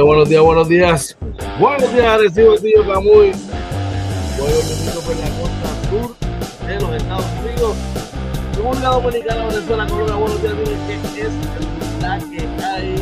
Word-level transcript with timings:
buenos 0.02 0.30
días, 0.30 0.41
buenos 0.44 0.69
días. 0.69 1.18
Buenos 1.59 1.94
días, 1.94 2.22
recibo 2.22 2.56
tío 2.58 2.85
Camuy. 2.85 3.31
Minuto 3.31 5.02
por 5.02 5.16
la 5.16 5.30
costa 5.40 5.69
sur 5.90 6.16
de 6.68 6.75
los 6.80 6.91
Estados 6.96 7.25
Unidos. 7.44 7.75
Dominicana, 8.58 9.47
Venezuela, 9.47 9.88
Colombia, 9.88 10.16
buenos 10.16 10.41
días, 10.41 10.53
miren 10.56 10.88
que 10.88 11.22
es 11.22 11.34
la 12.02 12.19
que 12.19 12.63
hay. 12.63 12.96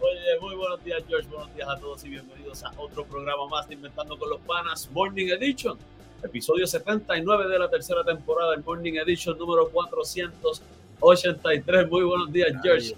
Oye, 0.00 0.40
muy 0.40 0.54
buenos 0.54 0.84
días, 0.84 1.02
George. 1.08 1.28
Buenos 1.28 1.54
días 1.54 1.68
a 1.68 1.78
todos 1.78 2.04
y 2.04 2.08
bienvenidos 2.10 2.62
a 2.64 2.72
otro 2.76 3.04
programa 3.04 3.46
más 3.48 3.68
de 3.68 3.74
Inventando 3.74 4.18
con 4.18 4.30
los 4.30 4.40
Panas 4.40 4.88
Morning 4.92 5.26
Edition. 5.28 5.76
Episodio 6.22 6.66
79 6.66 7.48
de 7.48 7.58
la 7.58 7.68
tercera 7.68 8.02
temporada 8.04 8.52
del 8.52 8.64
Morning 8.64 8.94
Edition 8.94 9.36
número 9.36 9.68
400 9.68 10.62
83. 11.00 11.90
Muy 11.90 12.04
buenos 12.04 12.32
días, 12.32 12.52
George. 12.62 12.94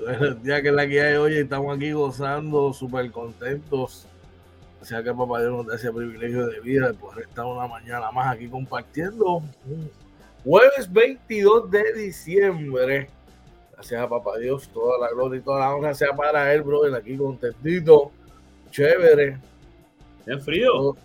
buenos 0.00 0.42
días, 0.42 0.62
que 0.62 0.68
es 0.68 0.74
la 0.74 0.86
que 0.86 1.00
hay 1.00 1.14
hoy. 1.16 1.36
Estamos 1.36 1.76
aquí 1.76 1.92
gozando, 1.92 2.72
súper 2.72 3.10
contentos. 3.10 4.06
O 4.80 4.84
sea 4.84 5.02
que 5.02 5.12
papá 5.12 5.40
Dios 5.40 5.52
nos 5.52 5.66
da 5.66 5.74
ese 5.74 5.92
privilegio 5.92 6.46
de 6.46 6.60
vida 6.60 6.88
de 6.88 6.94
poder 6.94 7.26
estar 7.26 7.44
una 7.44 7.66
mañana 7.66 8.10
más 8.12 8.34
aquí 8.34 8.48
compartiendo. 8.48 9.42
Jueves 10.44 10.90
22 10.90 11.70
de 11.70 11.92
diciembre. 11.94 13.10
Gracias 13.72 14.00
a 14.00 14.08
papá 14.08 14.38
Dios, 14.38 14.68
toda 14.68 14.98
la 14.98 15.10
gloria 15.10 15.38
y 15.38 15.42
toda 15.42 15.60
la 15.60 15.74
honra 15.74 15.94
sea 15.94 16.14
para 16.14 16.52
él, 16.54 16.62
brother. 16.62 16.94
Aquí 16.94 17.16
contentito, 17.16 18.12
chévere. 18.70 19.38
Es 20.26 20.44
frío. 20.44 20.96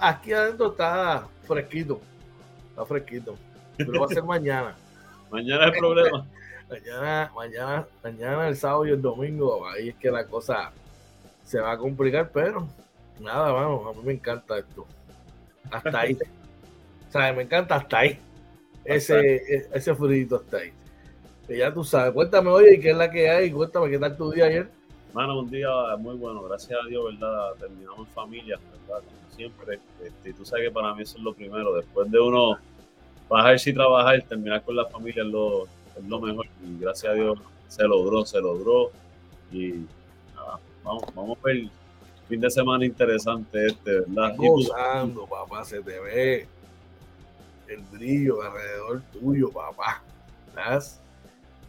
aquí 0.00 0.32
adentro 0.32 0.70
está 0.70 1.26
fresquito. 1.46 2.00
Está 2.70 2.86
fresquito 2.86 3.36
pero 3.78 4.00
va 4.00 4.06
a 4.06 4.08
ser 4.08 4.24
mañana. 4.24 4.76
mañana 5.30 5.66
el 5.66 5.72
problema. 5.72 6.26
mañana, 6.70 7.32
mañana, 7.34 7.86
mañana, 8.02 8.48
el 8.48 8.56
sábado 8.56 8.86
y 8.86 8.90
el 8.90 9.00
domingo, 9.00 9.66
ahí 9.66 9.88
es 9.88 9.94
que 9.96 10.10
la 10.10 10.26
cosa 10.26 10.72
se 11.44 11.60
va 11.60 11.72
a 11.72 11.78
complicar, 11.78 12.30
pero 12.32 12.68
nada, 13.20 13.52
vamos, 13.52 13.86
a 13.86 13.98
mí 13.98 14.06
me 14.06 14.12
encanta 14.12 14.58
esto. 14.58 14.86
Hasta 15.70 16.00
ahí. 16.00 16.14
o 17.08 17.12
sea, 17.12 17.32
me 17.32 17.42
encanta 17.42 17.76
hasta 17.76 17.98
ahí. 17.98 18.18
Ese, 18.84 19.36
e, 19.36 19.68
ese 19.72 19.94
frío 19.94 20.36
hasta 20.36 20.58
ahí. 20.58 20.72
Que 21.46 21.58
ya 21.58 21.72
tú 21.72 21.84
sabes. 21.84 22.12
Cuéntame, 22.12 22.50
oye, 22.50 22.78
¿qué 22.80 22.90
es 22.90 22.96
la 22.96 23.10
que 23.10 23.30
hay? 23.30 23.50
Cuéntame, 23.50 23.90
¿qué 23.90 23.98
tal 23.98 24.16
tu 24.16 24.30
día 24.30 24.46
ayer? 24.46 24.68
Mano, 25.14 25.40
un 25.40 25.50
día 25.50 25.68
muy 25.98 26.16
bueno, 26.16 26.42
gracias 26.42 26.78
a 26.82 26.86
Dios, 26.88 27.04
¿verdad? 27.12 27.52
Terminamos 27.58 28.00
en 28.00 28.14
familia, 28.14 28.58
¿verdad? 28.86 29.02
Como 29.04 29.34
siempre. 29.34 29.80
Este, 30.02 30.32
tú 30.34 30.44
sabes 30.44 30.68
que 30.68 30.70
para 30.70 30.94
mí 30.94 31.02
eso 31.02 31.16
es 31.16 31.22
lo 31.22 31.32
primero. 31.32 31.74
Después 31.74 32.10
de 32.10 32.20
uno 32.20 32.58
bajar 33.28 33.56
y 33.64 33.72
trabajar, 33.72 34.22
terminar 34.22 34.62
con 34.62 34.76
la 34.76 34.86
familia 34.86 35.22
es 35.22 35.28
lo, 35.28 35.64
es 35.64 36.04
lo 36.06 36.20
mejor. 36.20 36.46
Y 36.64 36.80
gracias 36.80 37.12
a 37.12 37.14
Dios 37.14 37.38
se 37.68 37.84
logró, 37.84 38.24
se 38.24 38.40
logró. 38.40 38.90
Y 39.52 39.86
nada, 40.34 40.58
vamos, 40.82 41.04
vamos 41.14 41.38
a 41.38 41.46
ver 41.46 41.68
fin 42.28 42.40
de 42.40 42.50
semana 42.50 42.84
interesante 42.84 43.66
este, 43.66 44.00
¿verdad? 44.00 44.32
Estás 44.32 44.36
gozando, 44.36 45.26
papá, 45.26 45.64
se 45.64 45.80
te 45.80 45.98
ve 45.98 46.46
el 47.68 47.80
brillo 47.90 48.42
alrededor 48.42 49.02
tuyo, 49.12 49.50
papá. 49.50 50.02
Estás, 50.48 51.00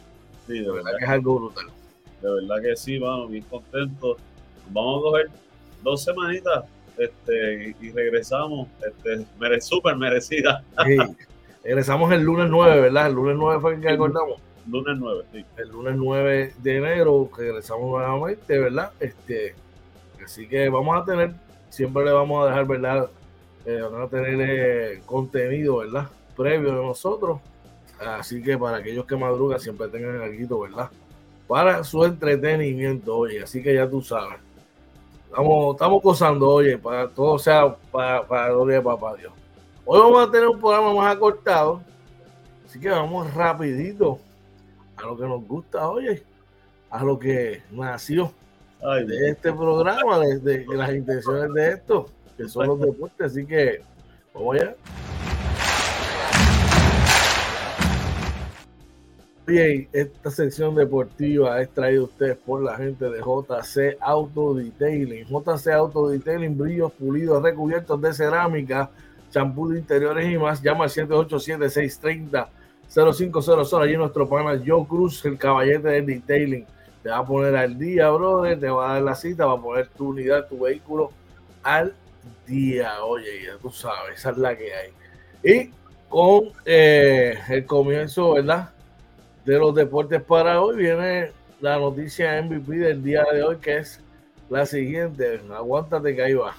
Sí, 0.47 0.59
de, 0.59 0.71
verdad, 0.71 0.91
que 0.99 1.05
es 1.05 1.09
algo 1.09 1.39
brutal. 1.39 1.65
De 2.25 2.33
verdad 2.33 2.61
que 2.61 2.75
sí, 2.75 2.97
vamos, 2.97 3.29
bien 3.29 3.43
contentos. 3.43 4.17
Vamos 4.71 4.97
a 4.97 5.01
coger 5.03 5.29
dos 5.83 6.03
semanitas 6.03 6.65
este, 6.97 7.75
y 7.79 7.91
regresamos, 7.91 8.67
este, 8.83 9.61
súper 9.61 9.95
merecida. 9.95 10.63
Sí. 10.85 10.97
Regresamos 11.63 12.11
el 12.11 12.23
lunes 12.23 12.47
9, 12.49 12.81
¿verdad? 12.81 13.07
El 13.07 13.13
lunes 13.13 13.35
9 13.37 13.61
fue 13.61 13.75
el 13.75 13.81
que 13.81 13.89
acordamos. 13.89 14.41
Lunes 14.67 14.97
9, 14.97 15.25
sí. 15.31 15.45
El 15.57 15.69
lunes 15.69 15.95
9 15.95 16.53
de 16.57 16.77
enero 16.77 17.29
regresamos 17.37 17.91
nuevamente, 17.91 18.57
¿verdad? 18.57 18.91
Este, 18.99 19.53
así 20.23 20.47
que 20.47 20.69
vamos 20.69 20.99
a 20.99 21.05
tener, 21.05 21.31
siempre 21.69 22.05
le 22.05 22.11
vamos 22.11 22.43
a 22.43 22.49
dejar, 22.49 22.65
¿verdad? 22.65 23.09
Eh, 23.65 23.81
vamos 23.83 24.07
a 24.07 24.09
tener 24.09 24.35
eh, 24.41 25.01
contenido, 25.05 25.77
¿verdad? 25.77 26.07
Previo 26.35 26.69
de 26.69 26.83
nosotros. 26.83 27.39
Así 27.99 28.41
que 28.41 28.57
para 28.57 28.77
aquellos 28.77 29.05
que 29.05 29.15
madrugan 29.15 29.59
siempre 29.59 29.87
tengan 29.89 30.21
algo, 30.21 30.61
¿verdad? 30.61 30.89
Para 31.47 31.83
su 31.83 32.03
entretenimiento, 32.03 33.17
oye. 33.17 33.43
Así 33.43 33.61
que 33.61 33.73
ya 33.73 33.89
tú 33.89 34.01
sabes. 34.01 34.39
Estamos, 35.25 35.75
estamos 35.75 36.01
gozando, 36.01 36.49
oye, 36.49 36.77
para 36.77 37.09
todo 37.09 37.37
sea 37.37 37.75
para, 37.91 38.25
para 38.25 38.49
gloria 38.49 38.77
de 38.77 38.81
papá 38.81 39.15
Dios. 39.15 39.33
Hoy 39.83 39.99
vamos 39.99 40.27
a 40.27 40.31
tener 40.31 40.47
un 40.47 40.59
programa 40.59 40.93
más 40.93 41.15
acortado, 41.15 41.81
así 42.65 42.79
que 42.79 42.89
vamos 42.89 43.31
rapidito 43.33 44.19
a 44.97 45.03
lo 45.03 45.17
que 45.17 45.23
nos 45.23 45.45
gusta, 45.45 45.89
oye, 45.89 46.23
a 46.89 47.03
lo 47.03 47.19
que 47.19 47.61
nació 47.69 48.31
de 49.05 49.29
este 49.29 49.51
programa, 49.51 50.19
de, 50.19 50.65
las 50.67 50.93
intenciones 50.93 51.53
de 51.53 51.69
esto, 51.69 52.07
que 52.37 52.47
son 52.47 52.67
los 52.67 52.79
deportes, 52.79 53.31
así 53.31 53.45
que 53.45 53.81
vamos 54.33 54.55
allá. 54.55 54.75
Oye, 59.47 59.87
esta 59.93 60.31
sección 60.31 60.73
deportiva 60.73 61.61
es 61.61 61.69
traída 61.69 62.01
a 62.01 62.05
ustedes 62.05 62.37
por 62.37 62.63
la 62.63 62.77
gente 62.77 63.05
de 63.05 63.19
JC 63.19 63.97
Auto 63.99 64.55
Detailing. 64.55 65.25
JC 65.25 65.67
Auto 65.67 66.09
Detailing, 66.09 66.57
brillos 66.57 66.91
pulidos 66.93 67.43
recubiertos 67.43 68.01
de 68.01 68.13
cerámica 68.13 68.89
champú 69.35 69.69
de 69.69 69.79
interiores 69.79 70.31
y 70.31 70.37
más, 70.37 70.61
llama 70.61 70.85
al 70.85 70.89
787-630-0500. 70.89 73.81
Allí 73.81 73.97
nuestro 73.97 74.29
pana 74.29 74.57
Joe 74.65 74.87
Cruz, 74.87 75.25
el 75.25 75.37
caballete 75.37 75.89
del 75.89 76.05
detailing, 76.05 76.65
te 77.03 77.09
va 77.09 77.17
a 77.17 77.25
poner 77.25 77.53
al 77.57 77.77
día, 77.77 78.09
brother, 78.11 78.57
te 78.57 78.69
va 78.69 78.89
a 78.89 78.93
dar 78.93 79.03
la 79.03 79.13
cita, 79.13 79.45
va 79.45 79.55
a 79.55 79.61
poner 79.61 79.89
tu 79.89 80.07
unidad, 80.09 80.47
tu 80.47 80.59
vehículo 80.59 81.11
al 81.63 81.93
día. 82.47 83.03
Oye, 83.03 83.43
ya 83.45 83.57
tú 83.57 83.69
sabes, 83.69 84.19
esa 84.19 84.29
es 84.29 84.37
la 84.37 84.57
que 84.57 84.73
hay. 84.73 84.91
Y 85.43 85.69
con 86.07 86.53
eh, 86.63 87.37
el 87.49 87.65
comienzo, 87.65 88.35
¿verdad? 88.35 88.69
De 89.45 89.59
los 89.59 89.75
deportes 89.75 90.21
para 90.23 90.61
hoy 90.61 90.77
viene 90.77 91.31
la 91.61 91.77
noticia 91.77 92.41
MVP 92.41 92.77
del 92.77 93.03
día 93.03 93.23
de 93.31 93.43
hoy, 93.43 93.57
que 93.57 93.77
es 93.77 94.01
la 94.49 94.65
siguiente. 94.65 95.39
Aguántate 95.51 96.15
que 96.15 96.21
ahí 96.21 96.33
va 96.33 96.55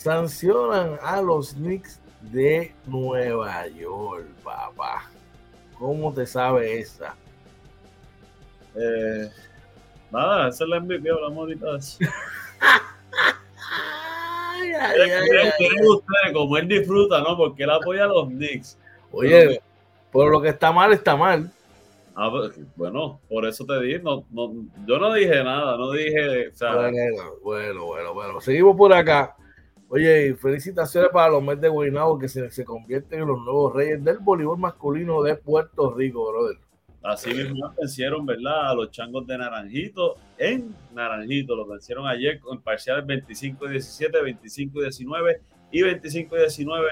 sancionan 0.00 0.98
a 1.02 1.20
los 1.20 1.52
Knicks 1.52 2.00
de 2.32 2.72
Nueva 2.86 3.66
York, 3.68 4.26
papá. 4.42 5.10
¿Cómo 5.78 6.12
te 6.12 6.26
sabe 6.26 6.80
esa? 6.80 7.14
Eh, 8.74 9.28
nada, 10.10 10.48
esa 10.48 10.64
es 10.64 10.70
la 10.70 10.80
MVP, 10.80 11.10
hablamos 11.10 11.38
ahorita 11.38 11.72
de 11.72 11.78
eso. 11.78 11.98
ay, 14.58 14.72
ustedes 15.86 16.32
como 16.32 16.56
él 16.56 16.66
disfruta, 16.68 17.20
¿no? 17.20 17.36
Porque 17.36 17.64
él 17.64 17.70
apoya 17.70 18.04
a 18.04 18.08
los 18.08 18.28
Knicks. 18.28 18.78
Oye, 19.12 19.60
pero 20.12 20.28
lo 20.28 20.40
que 20.40 20.48
está 20.48 20.72
mal, 20.72 20.92
está 20.92 21.16
mal. 21.16 21.50
Ah, 22.14 22.28
pues, 22.30 22.58
bueno, 22.76 23.20
por 23.28 23.46
eso 23.46 23.64
te 23.64 23.80
dije, 23.80 24.00
no, 24.00 24.24
no, 24.30 24.52
yo 24.86 24.98
no 24.98 25.12
dije 25.14 25.42
nada, 25.42 25.76
no 25.76 25.90
dije. 25.92 26.48
O 26.48 26.54
sea, 26.54 26.90
bueno, 27.42 27.86
bueno, 27.86 28.14
bueno, 28.14 28.40
seguimos 28.40 28.76
por 28.76 28.92
acá. 28.92 29.36
Oye, 29.88 30.34
felicitaciones 30.36 31.10
para 31.10 31.30
los 31.30 31.42
Mets 31.42 31.60
de 31.60 31.68
Guaynabo 31.68 32.18
que 32.18 32.28
se, 32.28 32.50
se 32.50 32.64
convierten 32.64 33.22
en 33.22 33.28
los 33.28 33.38
nuevos 33.40 33.74
reyes 33.74 34.04
del 34.04 34.18
voleibol 34.18 34.58
masculino 34.58 35.22
de 35.22 35.36
Puerto 35.36 35.92
Rico, 35.94 36.30
brother. 36.30 36.58
Así 37.02 37.32
mismo 37.32 37.72
vencieron, 37.80 38.26
¿verdad? 38.26 38.70
A 38.70 38.74
los 38.74 38.90
changos 38.90 39.26
de 39.26 39.38
Naranjito 39.38 40.16
en 40.36 40.74
Naranjito. 40.92 41.56
Lo 41.56 41.66
vencieron 41.66 42.06
ayer 42.06 42.38
con 42.40 42.60
parciales 42.60 43.06
25 43.06 43.66
y 43.66 43.70
17, 43.70 44.22
25 44.22 44.78
y 44.78 44.82
19 44.82 45.40
y 45.72 45.82
25 45.82 46.36
y 46.36 46.38
19 46.40 46.90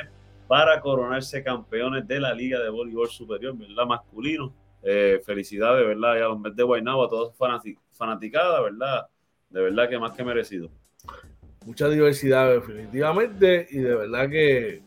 para 0.48 0.80
coronarse 0.80 1.44
campeones 1.44 2.08
de 2.08 2.18
la 2.18 2.34
Liga 2.34 2.58
de 2.58 2.70
Voleibol 2.70 3.08
Superior, 3.08 3.56
¿verdad? 3.56 3.86
Masculino. 3.86 4.52
Eh, 4.82 5.20
felicidades, 5.24 5.86
¿verdad? 5.86 6.16
Y 6.16 6.18
a 6.18 6.28
los 6.28 6.40
Mets 6.40 6.56
de 6.56 6.62
Guaynabo, 6.62 7.04
a 7.04 7.08
todos 7.08 7.34
fanaticadas, 7.92 8.62
¿verdad? 8.62 9.06
De 9.50 9.60
verdad 9.60 9.88
que 9.88 9.98
más 9.98 10.12
que 10.12 10.24
merecido 10.24 10.70
mucha 11.68 11.86
diversidad 11.90 12.50
definitivamente 12.50 13.68
y 13.70 13.80
de 13.80 13.94
verdad 13.94 14.30
que 14.30 14.80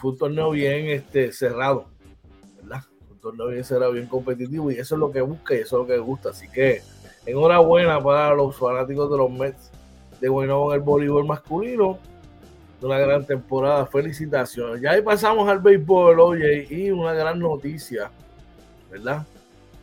fue 0.00 0.10
un 0.10 0.18
torneo 0.18 0.50
bien 0.50 0.86
este, 0.86 1.32
cerrado, 1.32 1.86
¿verdad? 2.60 2.82
Un 3.08 3.20
torneo 3.20 3.46
bien 3.48 3.62
cerrado, 3.62 3.92
bien 3.92 4.06
competitivo 4.06 4.68
y 4.72 4.74
eso 4.74 4.96
es 4.96 4.98
lo 4.98 5.12
que 5.12 5.20
busca 5.20 5.54
y 5.54 5.58
eso 5.58 5.76
es 5.76 5.88
lo 5.88 5.94
que 5.94 5.98
gusta. 6.00 6.30
Así 6.30 6.48
que 6.48 6.82
enhorabuena 7.24 8.02
para 8.02 8.34
los 8.34 8.56
fanáticos 8.56 9.08
de 9.12 9.16
los 9.16 9.30
Mets 9.30 9.70
de 10.20 10.28
Guaynabo 10.28 10.72
en 10.72 10.80
el 10.80 10.84
voleibol 10.84 11.24
masculino. 11.24 12.00
Una 12.80 12.98
gran 12.98 13.24
temporada, 13.24 13.86
felicitaciones. 13.86 14.80
Ya 14.80 14.90
ahí 14.90 15.02
pasamos 15.02 15.48
al 15.48 15.58
béisbol, 15.60 16.20
oye, 16.20 16.66
y 16.68 16.90
una 16.90 17.12
gran 17.14 17.38
noticia, 17.38 18.10
¿verdad? 18.90 19.24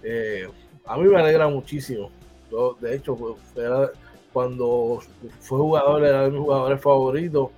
Eh, 0.03 0.47
a 0.85 0.97
mí 0.97 1.07
me 1.07 1.19
alegra 1.19 1.47
muchísimo. 1.47 2.11
de 2.79 2.95
hecho, 2.95 3.17
cuando 4.33 4.99
fue 5.39 5.57
jugador, 5.57 6.03
era 6.03 6.23
de 6.23 6.31
mis 6.31 6.39
jugadores 6.39 6.81
favoritos. 6.81 7.49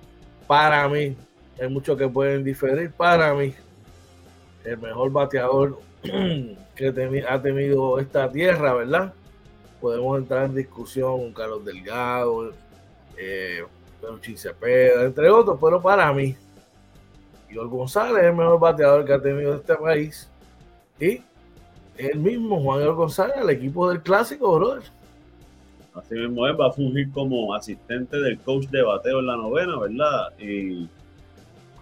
Para 0.46 0.88
mí, 0.88 1.16
hay 1.60 1.68
muchos 1.68 1.96
que 1.98 2.08
pueden 2.08 2.44
diferir. 2.44 2.90
Para 2.92 3.34
mí, 3.34 3.54
el 4.64 4.78
mejor 4.78 5.10
bateador 5.12 5.78
que 6.02 7.24
ha 7.28 7.42
tenido 7.42 7.98
esta 7.98 8.30
tierra, 8.30 8.74
¿verdad? 8.74 9.14
Podemos 9.80 10.18
entrar 10.18 10.46
en 10.46 10.54
discusión 10.54 11.18
con 11.18 11.32
Carlos 11.32 11.64
Delgado, 11.64 12.52
eh, 13.16 13.64
Cepeda, 14.36 15.04
entre 15.04 15.30
otros, 15.30 15.58
pero 15.60 15.80
para 15.80 16.12
mí, 16.12 16.36
Igor 17.50 17.68
González 17.68 18.22
es 18.22 18.30
el 18.30 18.36
mejor 18.36 18.58
bateador 18.58 19.04
que 19.04 19.12
ha 19.12 19.22
tenido 19.22 19.54
este 19.54 19.74
país. 19.76 20.28
Y 21.00 21.22
el 21.96 22.18
mismo 22.18 22.60
Juan 22.60 22.82
Igor 22.82 22.94
González, 22.94 23.36
el 23.40 23.50
equipo 23.50 23.88
del 23.88 24.02
clásico, 24.02 24.56
brother. 24.56 24.82
Así 25.94 26.14
mismo 26.14 26.46
es, 26.48 26.58
va 26.58 26.68
a 26.68 26.72
fungir 26.72 27.10
como 27.12 27.54
asistente 27.54 28.18
del 28.18 28.38
coach 28.40 28.66
de 28.66 28.82
bateo 28.82 29.20
en 29.20 29.26
la 29.26 29.36
novena, 29.36 29.78
¿verdad? 29.78 30.32
Y 30.38 30.88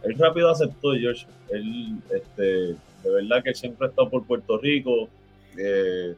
él 0.02 0.18
rápido 0.18 0.50
aceptó, 0.50 0.92
George. 0.92 1.26
Él, 1.48 1.96
este, 2.10 2.42
de 2.42 3.10
verdad 3.10 3.42
que 3.42 3.54
siempre 3.54 3.86
ha 3.86 3.90
estado 3.90 4.10
por 4.10 4.24
Puerto 4.24 4.58
Rico. 4.58 5.08
Eh, 5.56 6.14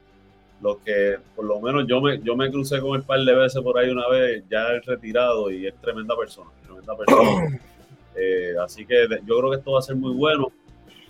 lo 0.65 0.83
que 0.83 1.19
por 1.37 1.45
lo 1.45 1.61
menos 1.61 1.85
yo 1.87 2.01
me, 2.01 2.19
yo 2.23 2.35
me 2.35 2.51
crucé 2.51 2.81
con 2.81 2.97
el 2.97 3.03
par 3.03 3.21
de 3.21 3.35
veces 3.35 3.61
por 3.63 3.77
ahí 3.77 3.91
una 3.91 4.09
vez, 4.09 4.45
ya 4.51 4.73
es 4.73 4.87
retirado 4.87 5.51
y 5.51 5.67
es 5.67 5.75
tremenda 5.75 6.17
persona, 6.17 6.51
tremenda 6.65 6.97
persona. 6.97 7.61
Eh, 8.17 8.55
así 8.63 8.87
que 8.87 9.09
yo 9.27 9.39
creo 9.39 9.51
que 9.51 9.57
esto 9.57 9.73
va 9.73 9.81
a 9.81 9.83
ser 9.83 9.97
muy 9.97 10.13
bueno. 10.15 10.53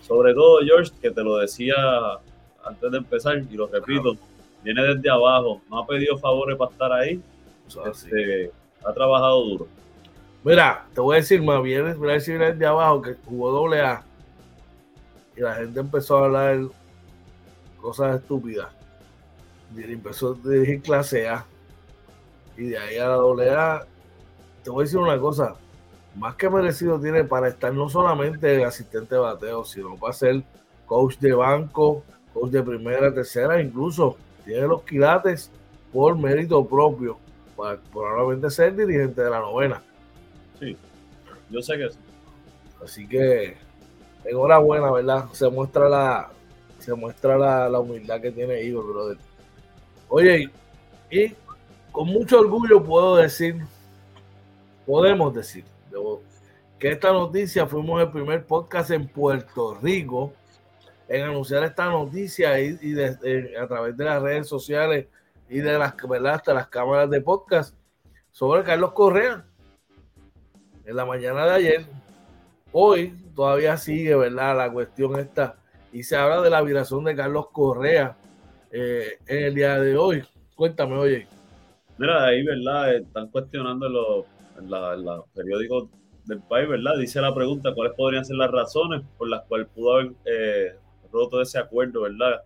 Sobre 0.00 0.32
todo, 0.32 0.60
George, 0.64 0.90
que 1.02 1.10
te 1.10 1.22
lo 1.22 1.36
decía 1.36 1.74
antes 2.64 2.90
de 2.90 2.96
empezar 2.96 3.36
y 3.36 3.56
lo 3.58 3.66
repito, 3.66 4.16
viene 4.62 4.82
desde 4.82 5.10
abajo, 5.10 5.60
no 5.68 5.80
ha 5.80 5.86
pedido 5.86 6.16
favores 6.16 6.56
para 6.56 6.70
estar 6.70 6.92
ahí, 6.92 7.20
este, 7.90 8.50
ha 8.82 8.92
trabajado 8.94 9.44
duro. 9.44 9.68
Mira, 10.44 10.86
te 10.94 11.02
voy 11.02 11.16
a 11.16 11.20
decir 11.20 11.42
más, 11.42 11.62
viene, 11.62 11.92
voy 11.92 12.08
a 12.08 12.14
decir 12.14 12.38
desde 12.38 12.64
abajo 12.64 13.02
que 13.02 13.16
jugó 13.26 13.50
doble 13.50 13.82
A 13.82 14.02
y 15.36 15.42
la 15.42 15.56
gente 15.56 15.80
empezó 15.80 16.16
a 16.16 16.24
hablar 16.24 16.58
cosas 17.82 18.18
estúpidas. 18.18 18.68
Empezó 19.76 20.38
a 20.44 20.48
dirigir 20.48 20.82
clase 20.82 21.28
A 21.28 21.44
y 22.56 22.68
de 22.68 22.78
ahí 22.78 22.98
a 22.98 23.08
la 23.08 23.14
doble 23.14 23.50
A. 23.50 23.86
Te 24.62 24.70
voy 24.70 24.82
a 24.82 24.84
decir 24.84 24.98
una 24.98 25.18
cosa, 25.18 25.56
más 26.16 26.36
que 26.36 26.48
merecido 26.48 26.98
tiene 27.00 27.24
para 27.24 27.48
estar 27.48 27.72
no 27.72 27.88
solamente 27.88 28.54
el 28.54 28.64
asistente 28.64 29.14
de 29.14 29.20
bateo, 29.20 29.64
sino 29.64 29.96
para 29.96 30.12
ser 30.12 30.42
coach 30.86 31.18
de 31.18 31.32
banco, 31.32 32.02
coach 32.32 32.50
de 32.50 32.62
primera, 32.62 33.12
tercera, 33.12 33.60
incluso 33.60 34.16
tiene 34.44 34.66
los 34.66 34.82
quilates 34.82 35.50
por 35.92 36.16
mérito 36.16 36.66
propio 36.66 37.18
para 37.56 37.78
probablemente 37.92 38.50
ser 38.50 38.74
dirigente 38.74 39.22
de 39.22 39.30
la 39.30 39.40
novena. 39.40 39.82
Sí, 40.58 40.76
yo 41.50 41.62
sé 41.62 41.76
que 41.76 41.90
sí. 41.90 41.98
Así 42.82 43.06
que 43.06 43.56
enhorabuena, 44.24 44.90
¿verdad? 44.90 45.26
Se 45.32 45.48
muestra 45.48 45.88
la, 45.88 46.30
se 46.78 46.94
muestra 46.94 47.38
la, 47.38 47.80
humildad 47.80 48.20
que 48.20 48.30
tiene 48.30 48.62
Igor, 48.62 48.86
brother. 48.86 49.18
Oye, 50.08 50.50
y 51.10 51.34
con 51.92 52.08
mucho 52.08 52.40
orgullo 52.40 52.82
puedo 52.82 53.16
decir, 53.16 53.64
podemos 54.86 55.34
decir, 55.34 55.64
que 56.78 56.90
esta 56.90 57.12
noticia 57.12 57.66
fuimos 57.66 58.02
el 58.02 58.10
primer 58.10 58.44
podcast 58.44 58.90
en 58.90 59.08
Puerto 59.08 59.74
Rico 59.80 60.32
en 61.08 61.22
anunciar 61.22 61.64
esta 61.64 61.86
noticia 61.86 62.58
y, 62.60 62.76
a 63.58 63.66
través 63.66 63.96
de 63.96 64.04
las 64.04 64.22
redes 64.22 64.48
sociales 64.48 65.06
y 65.48 65.58
de 65.58 65.78
las, 65.78 65.94
hasta 66.30 66.54
las 66.54 66.68
cámaras 66.68 67.10
de 67.10 67.20
podcast 67.20 67.74
sobre 68.30 68.64
Carlos 68.64 68.92
Correa. 68.92 69.44
En 70.84 70.96
la 70.96 71.06
mañana 71.06 71.46
de 71.46 71.52
ayer, 71.52 71.86
hoy 72.72 73.14
todavía 73.34 73.76
sigue, 73.76 74.14
¿verdad? 74.16 74.56
La 74.56 74.72
cuestión 74.72 75.18
está 75.18 75.56
y 75.92 76.02
se 76.02 76.16
habla 76.16 76.40
de 76.40 76.50
la 76.50 76.60
violación 76.60 77.04
de 77.04 77.14
Carlos 77.14 77.48
Correa 77.52 78.16
eh, 78.76 79.18
en 79.28 79.44
el 79.44 79.54
día 79.54 79.78
de 79.78 79.96
hoy. 79.96 80.22
Cuéntame, 80.56 80.96
oye. 80.96 81.28
Mira, 81.96 82.24
ahí, 82.26 82.42
¿verdad? 82.42 82.96
Están 82.96 83.28
cuestionando 83.28 83.88
los, 83.88 84.24
los 84.68 85.24
periódicos 85.32 85.88
del 86.24 86.40
país, 86.40 86.68
¿verdad? 86.68 86.96
Dice 86.98 87.20
la 87.20 87.32
pregunta, 87.32 87.72
¿cuáles 87.72 87.94
podrían 87.94 88.24
ser 88.24 88.36
las 88.36 88.50
razones 88.50 89.02
por 89.16 89.28
las 89.28 89.42
cuales 89.44 89.68
pudo 89.68 89.94
haber 89.94 90.12
eh, 90.24 90.74
roto 91.12 91.40
ese 91.40 91.58
acuerdo, 91.58 92.02
¿verdad? 92.02 92.42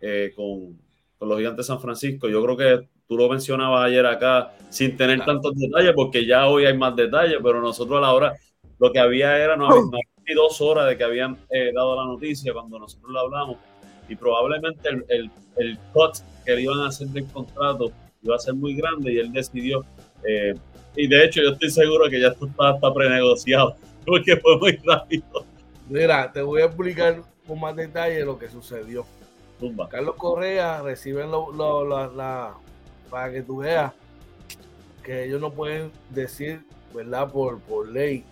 Eh, 0.00 0.32
con, 0.36 0.78
los 1.18 1.38
gigantes 1.38 1.66
de 1.66 1.72
San 1.72 1.80
Francisco. 1.80 2.28
Yo 2.28 2.42
creo 2.44 2.56
que 2.56 2.88
tú 3.08 3.16
lo 3.16 3.26
mencionabas 3.28 3.86
ayer 3.86 4.04
acá 4.04 4.52
sin 4.68 4.94
tener 4.94 5.24
tantos 5.24 5.54
detalles, 5.56 5.92
porque 5.94 6.26
ya 6.26 6.46
hoy 6.48 6.66
hay 6.66 6.76
más 6.76 6.94
detalles, 6.94 7.38
pero 7.42 7.62
nosotros 7.62 7.96
a 7.96 8.02
la 8.02 8.12
hora, 8.12 8.34
lo 8.78 8.92
que 8.92 8.98
había 8.98 9.38
era, 9.38 9.56
no, 9.56 9.66
había, 9.66 10.02
dos 10.34 10.60
horas 10.60 10.86
de 10.86 10.98
que 10.98 11.04
habían 11.04 11.38
eh, 11.48 11.72
dado 11.72 11.96
la 11.96 12.04
noticia 12.04 12.52
cuando 12.52 12.78
nosotros 12.78 13.10
lo 13.10 13.20
hablamos, 13.20 13.56
y 14.08 14.16
probablemente 14.16 14.88
el, 14.88 15.04
el, 15.08 15.30
el 15.56 15.78
cut 15.92 16.16
que 16.44 16.54
le 16.54 16.62
iban 16.62 16.80
a 16.80 16.88
hacer 16.88 17.08
del 17.08 17.26
contrato 17.26 17.92
iba 18.22 18.36
a 18.36 18.38
ser 18.38 18.54
muy 18.54 18.74
grande 18.74 19.12
y 19.12 19.18
él 19.18 19.32
decidió, 19.32 19.84
eh, 20.26 20.54
y 20.96 21.06
de 21.06 21.24
hecho 21.24 21.42
yo 21.42 21.50
estoy 21.50 21.70
seguro 21.70 22.08
que 22.10 22.20
ya 22.20 22.28
esto 22.28 22.46
está, 22.46 22.74
está 22.74 22.92
prenegociado, 22.92 23.76
porque 24.06 24.36
fue 24.36 24.58
muy 24.58 24.72
rápido. 24.84 25.44
Mira, 25.88 26.32
te 26.32 26.42
voy 26.42 26.62
a 26.62 26.66
explicar 26.66 27.22
con 27.46 27.60
más 27.60 27.76
detalle 27.76 28.24
lo 28.24 28.38
que 28.38 28.48
sucedió. 28.48 29.06
Carlos 29.88 30.16
Correa 30.16 30.82
recibe 30.82 31.24
la, 31.24 32.54
para 33.08 33.32
que 33.32 33.42
tú 33.42 33.58
veas 33.58 33.92
que 35.02 35.24
ellos 35.24 35.40
no 35.40 35.52
pueden 35.52 35.90
decir, 36.10 36.60
¿verdad? 36.92 37.30
Por, 37.30 37.60
por 37.60 37.88
ley, 37.88 38.24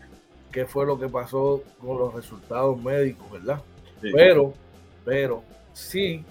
qué 0.52 0.66
fue 0.66 0.84
lo 0.84 0.98
que 0.98 1.08
pasó 1.08 1.62
con 1.80 1.98
los 1.98 2.12
resultados 2.12 2.80
médicos, 2.82 3.30
¿verdad? 3.30 3.62
Pero, 4.00 4.52
pero, 5.04 5.42
sí, 5.74 6.24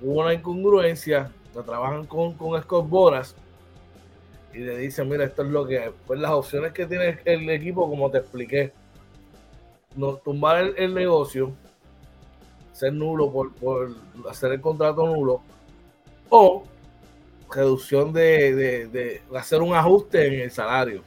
hubo 0.00 0.22
una 0.22 0.34
incongruencia, 0.34 1.30
la 1.54 1.62
trabajan 1.62 2.06
con, 2.06 2.34
con 2.34 2.60
Scott 2.60 2.88
Boras 2.88 3.36
y 4.52 4.58
le 4.58 4.76
dicen, 4.78 5.08
mira, 5.08 5.24
esto 5.24 5.42
es 5.42 5.48
lo 5.48 5.64
que, 5.64 5.92
pues 6.08 6.18
las 6.18 6.32
opciones 6.32 6.72
que 6.72 6.86
tiene 6.86 7.20
el 7.24 7.48
equipo, 7.48 7.88
como 7.88 8.10
te 8.10 8.18
expliqué, 8.18 8.72
no, 9.94 10.16
tumbar 10.16 10.74
el 10.76 10.92
negocio, 10.92 11.52
ser 12.80 12.94
nulo 12.94 13.30
por, 13.30 13.90
hacer 14.28 14.52
el 14.52 14.60
contrato 14.62 15.06
nulo 15.06 15.42
o 16.30 16.64
reducción 17.54 18.10
de, 18.12 19.20
hacer 19.36 19.60
un 19.60 19.74
ajuste 19.74 20.26
en 20.26 20.40
el 20.40 20.50
salario 20.50 21.02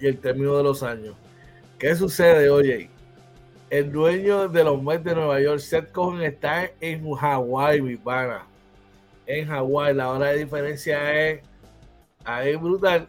y 0.00 0.06
el 0.06 0.18
término 0.18 0.56
de 0.56 0.62
los 0.62 0.82
años. 0.82 1.14
¿Qué 1.78 1.94
sucede, 1.94 2.48
oye? 2.48 2.88
El 3.70 3.92
dueño 3.92 4.48
de 4.48 4.64
los 4.64 4.82
Mets 4.82 5.04
de 5.04 5.14
Nueva 5.14 5.40
York, 5.40 5.58
Seth 5.58 5.92
Cohen, 5.92 6.22
está 6.22 6.70
en 6.80 7.12
Hawái, 7.12 7.82
mi 7.82 7.96
pana. 7.96 8.46
En 9.26 9.46
Hawái, 9.46 9.94
la 9.94 10.10
hora 10.10 10.26
de 10.28 10.38
diferencia 10.38 11.28
es 11.28 11.42
ahí 12.24 12.56
brutal. 12.56 13.06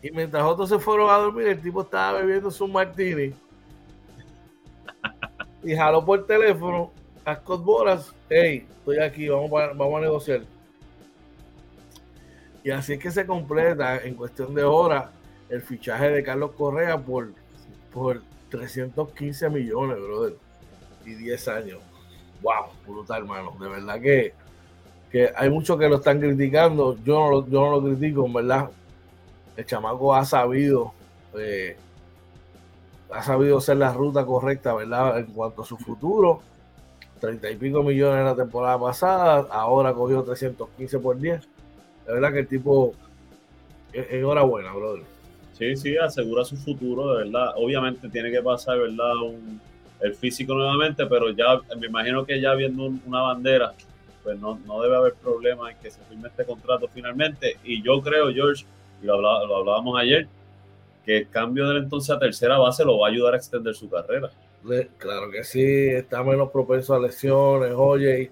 Y 0.00 0.10
mientras 0.12 0.44
otros 0.44 0.68
se 0.68 0.78
fueron 0.78 1.10
a 1.10 1.14
dormir, 1.14 1.48
el 1.48 1.60
tipo 1.60 1.82
estaba 1.82 2.20
bebiendo 2.20 2.50
su 2.50 2.68
martini 2.68 3.34
y 5.62 5.74
jaló 5.74 6.04
por 6.04 6.26
teléfono 6.26 6.92
a 7.24 7.36
Scott 7.36 7.64
Boras, 7.64 8.14
hey, 8.28 8.66
estoy 8.78 8.98
aquí, 8.98 9.28
vamos 9.28 9.50
a, 9.60 9.68
vamos 9.68 9.98
a 9.98 10.00
negociar. 10.00 10.42
Y 12.62 12.70
así 12.70 12.94
es 12.94 12.98
que 12.98 13.10
se 13.10 13.26
completa 13.26 13.98
en 13.98 14.14
cuestión 14.14 14.54
de 14.54 14.64
horas 14.64 15.06
el 15.48 15.62
fichaje 15.62 16.10
de 16.10 16.22
Carlos 16.22 16.52
Correa 16.52 16.98
por, 16.98 17.32
por 17.92 18.22
315 18.50 19.50
millones, 19.50 19.98
brother. 19.98 20.34
Y 21.04 21.14
10 21.14 21.48
años. 21.48 21.78
Wow, 22.42 22.66
brutal, 22.86 23.22
hermano. 23.22 23.56
De 23.60 23.68
verdad 23.68 24.00
que, 24.00 24.34
que 25.10 25.32
hay 25.34 25.50
muchos 25.50 25.78
que 25.78 25.88
lo 25.88 25.96
están 25.96 26.20
criticando. 26.20 26.96
Yo 27.04 27.14
no 27.14 27.30
lo, 27.30 27.46
yo 27.46 27.60
no 27.60 27.70
lo 27.72 27.82
critico, 27.82 28.26
en 28.26 28.32
verdad. 28.32 28.70
El 29.56 29.66
chamaco 29.66 30.14
ha 30.14 30.24
sabido 30.24 30.92
eh, 31.34 31.76
ha 33.10 33.22
sabido 33.22 33.58
hacer 33.58 33.76
la 33.76 33.92
ruta 33.92 34.24
correcta, 34.24 34.74
¿verdad? 34.74 35.18
En 35.18 35.26
cuanto 35.26 35.62
a 35.62 35.64
su 35.64 35.76
futuro. 35.76 36.42
30 37.20 37.50
y 37.50 37.56
pico 37.56 37.82
millones 37.82 38.24
la 38.24 38.36
temporada 38.36 38.78
pasada, 38.78 39.46
ahora 39.50 39.92
cogió 39.92 40.22
315 40.22 40.98
por 41.00 41.18
10. 41.18 41.48
La 42.06 42.14
verdad 42.14 42.32
que 42.32 42.38
el 42.40 42.48
tipo, 42.48 42.94
enhorabuena, 43.92 44.72
brother. 44.72 45.02
Sí, 45.58 45.76
sí, 45.76 45.96
asegura 45.96 46.44
su 46.44 46.56
futuro, 46.56 47.14
de 47.14 47.24
verdad. 47.24 47.54
Obviamente 47.56 48.08
tiene 48.08 48.30
que 48.30 48.40
pasar, 48.42 48.78
¿verdad? 48.78 49.12
el 50.00 50.14
físico 50.14 50.54
nuevamente, 50.54 51.04
pero 51.06 51.30
ya 51.30 51.60
me 51.76 51.88
imagino 51.88 52.24
que 52.24 52.40
ya 52.40 52.54
viendo 52.54 52.84
una 53.04 53.22
bandera, 53.22 53.74
pues 54.22 54.38
no, 54.38 54.60
no 54.64 54.80
debe 54.80 54.96
haber 54.96 55.14
problema 55.14 55.72
en 55.72 55.78
que 55.78 55.90
se 55.90 56.00
firme 56.02 56.28
este 56.28 56.44
contrato 56.44 56.88
finalmente. 56.94 57.56
Y 57.64 57.82
yo 57.82 58.00
creo, 58.00 58.32
George, 58.32 58.64
y 59.02 59.06
lo, 59.06 59.14
hablábamos 59.28 59.98
ayer, 59.98 60.28
que 61.04 61.18
el 61.18 61.28
cambio 61.28 61.68
de 61.68 61.78
entonces 61.78 62.14
a 62.14 62.18
tercera 62.20 62.58
base 62.58 62.84
lo 62.84 62.98
va 62.98 63.08
a 63.08 63.10
ayudar 63.10 63.34
a 63.34 63.38
extender 63.38 63.74
su 63.74 63.90
carrera. 63.90 64.30
Claro 64.98 65.30
que 65.30 65.42
sí, 65.42 65.88
está 65.88 66.22
menos 66.22 66.50
propenso 66.50 66.94
a 66.94 67.00
lesiones. 67.00 67.72
Oye, 67.74 68.30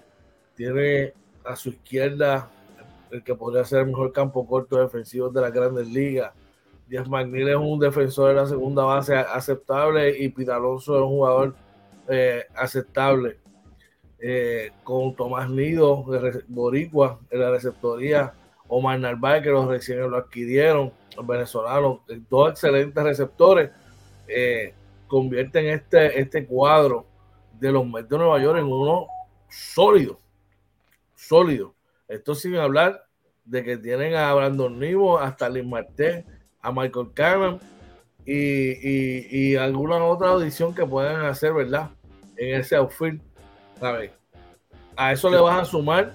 tiene 0.55 1.13
a 1.45 1.57
su 1.57 1.71
izquierda 1.71 2.51
el 3.11 3.23
que 3.23 3.35
podría 3.35 3.65
ser 3.65 3.81
el 3.81 3.87
mejor 3.87 4.13
campo 4.13 4.47
corto 4.47 4.77
defensivo 4.79 5.31
de 5.31 5.41
las 5.41 5.53
grandes 5.53 5.89
ligas. 5.89 6.33
Díaz 6.87 7.09
McNeil 7.09 7.49
es 7.49 7.57
un 7.57 7.81
defensor 7.81 8.29
de 8.29 8.35
la 8.35 8.47
segunda 8.47 8.85
base 8.85 9.15
aceptable 9.15 10.17
y 10.19 10.29
Pitalonso 10.29 10.97
es 10.97 11.03
un 11.03 11.09
jugador 11.09 11.55
eh, 12.09 12.45
aceptable. 12.55 13.39
Eh, 14.19 14.71
con 14.83 15.15
Tomás 15.15 15.51
Nido, 15.51 16.05
de 16.09 16.43
Boricua, 16.49 17.21
en 17.31 17.41
la 17.41 17.51
receptoría, 17.51 18.33
Omar 18.67 18.99
Narváez, 18.99 19.43
que 19.43 19.51
los 19.51 19.69
recién 19.69 20.11
lo 20.11 20.17
adquirieron 20.17 20.93
los 21.17 21.27
venezolanos, 21.27 22.01
dos 22.31 22.51
excelentes 22.51 23.03
receptores, 23.03 23.71
eh, 24.27 24.73
convierten 25.07 25.67
este, 25.67 26.19
este 26.21 26.47
cuadro 26.47 27.07
de 27.61 27.73
los 27.73 27.87
Mets 27.87 28.09
de 28.09 28.19
Nueva 28.19 28.41
York 28.41 28.59
en 28.59 28.67
uno 28.67 29.07
sólido, 29.49 30.19
sólido. 31.15 31.75
Esto 32.09 32.35
sin 32.35 32.57
hablar 32.57 33.07
de 33.45 33.65
que 33.65 33.77
tienen 33.77 34.15
a 34.15 34.33
Brandon 34.35 34.79
Nivo, 34.79 35.19
a 35.19 35.29
Stalin 35.29 35.69
Martel, 35.69 36.25
a 36.67 36.73
Michael 36.73 37.09
Cannon 37.15 37.61
y, 38.25 39.53
y, 39.53 39.55
alguna 39.55 40.03
otra 40.05 40.31
audición 40.31 40.75
que 40.75 40.85
puedan 40.85 41.25
hacer, 41.27 41.53
¿verdad? 41.53 41.91
en 42.37 42.61
ese 42.61 42.75
outfield. 42.75 43.21
¿sabes? 43.79 44.11
A 44.97 45.13
eso 45.13 45.31
le 45.31 45.39
vas 45.39 45.63
a 45.63 45.65
sumar 45.65 46.13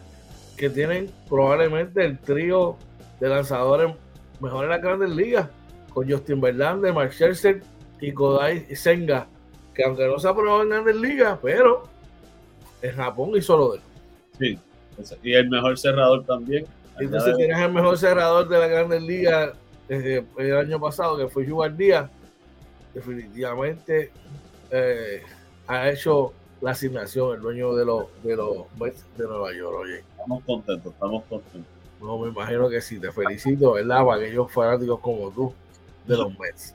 que 0.58 0.70
tienen 0.70 1.10
probablemente 1.30 2.04
el 2.04 2.20
trío 2.20 2.76
de 3.20 3.30
lanzadores 3.30 3.96
mejor 4.42 4.66
en 4.66 4.72
las 4.72 4.82
grandes 4.82 5.12
ligas, 5.12 5.48
con 5.94 6.10
Justin 6.10 6.42
Verlander, 6.42 6.94
Mark 6.94 7.14
Scherzer 7.14 7.62
y 8.02 8.12
Kodai 8.12 8.76
Senga, 8.76 9.28
que 9.74 9.84
aunque 9.84 10.06
no 10.06 10.20
se 10.20 10.28
ha 10.28 10.34
probado 10.34 10.64
en 10.64 10.70
grandes 10.70 10.96
ligas, 10.98 11.40
pero 11.42 11.84
en 12.82 12.96
Japón 12.96 13.32
hizo 13.36 13.58
lo 13.58 13.72
de 13.72 13.78
él. 13.78 13.84
Sí, 14.38 14.60
y 15.24 15.34
el 15.34 15.50
mejor 15.50 15.78
cerrador 15.78 16.26
también. 16.26 16.66
Entonces 17.00 17.38
tienes 17.38 17.60
el 17.60 17.72
mejor 17.72 17.98
cerrador 17.98 18.50
de 18.50 18.60
la 18.60 18.68
grandes 18.68 19.02
ligas 19.02 19.54
desde 19.92 20.26
el 20.38 20.56
año 20.56 20.80
pasado, 20.80 21.18
que 21.18 21.28
fue 21.28 21.46
Jugar 21.46 21.76
Díaz. 21.76 22.10
Definitivamente 22.94 24.10
eh, 24.70 25.22
ha 25.68 25.90
hecho 25.90 26.32
la 26.62 26.72
asignación, 26.72 27.36
el 27.36 27.42
dueño 27.42 27.76
de 27.76 27.84
los, 27.84 28.06
de 28.24 28.38
los 28.38 28.74
Mets 28.80 29.04
de 29.18 29.26
Nueva 29.26 29.54
York. 29.54 29.80
Oye. 29.82 30.04
Estamos 30.12 30.44
contentos, 30.46 30.94
estamos 30.94 31.24
contentos. 31.26 31.72
No, 32.00 32.18
me 32.20 32.30
imagino 32.30 32.70
que 32.70 32.80
sí, 32.80 33.00
te 33.00 33.12
felicito, 33.12 33.74
¿verdad? 33.74 34.06
Para 34.06 34.22
aquellos 34.22 34.50
fanáticos 34.50 35.00
como 35.02 35.30
tú 35.30 35.54
de 36.08 36.16
los 36.16 36.40
Mets. 36.40 36.74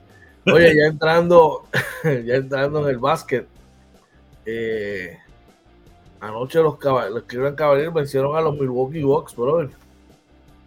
Oye, 0.53 0.77
ya 0.77 0.85
entrando, 0.85 1.65
ya 2.05 2.35
entrando 2.35 2.83
en 2.83 2.91
el 2.91 2.99
básquet, 2.99 3.47
eh, 4.45 5.17
anoche 6.21 6.59
los, 6.59 6.79
los 6.85 7.23
Cleveland 7.23 7.57
Cavaliers 7.57 7.95
vencieron 7.95 8.37
a 8.37 8.43
los 8.43 8.55
Milwaukee 8.59 9.03
Bucks, 9.03 9.35
brother. 9.35 9.71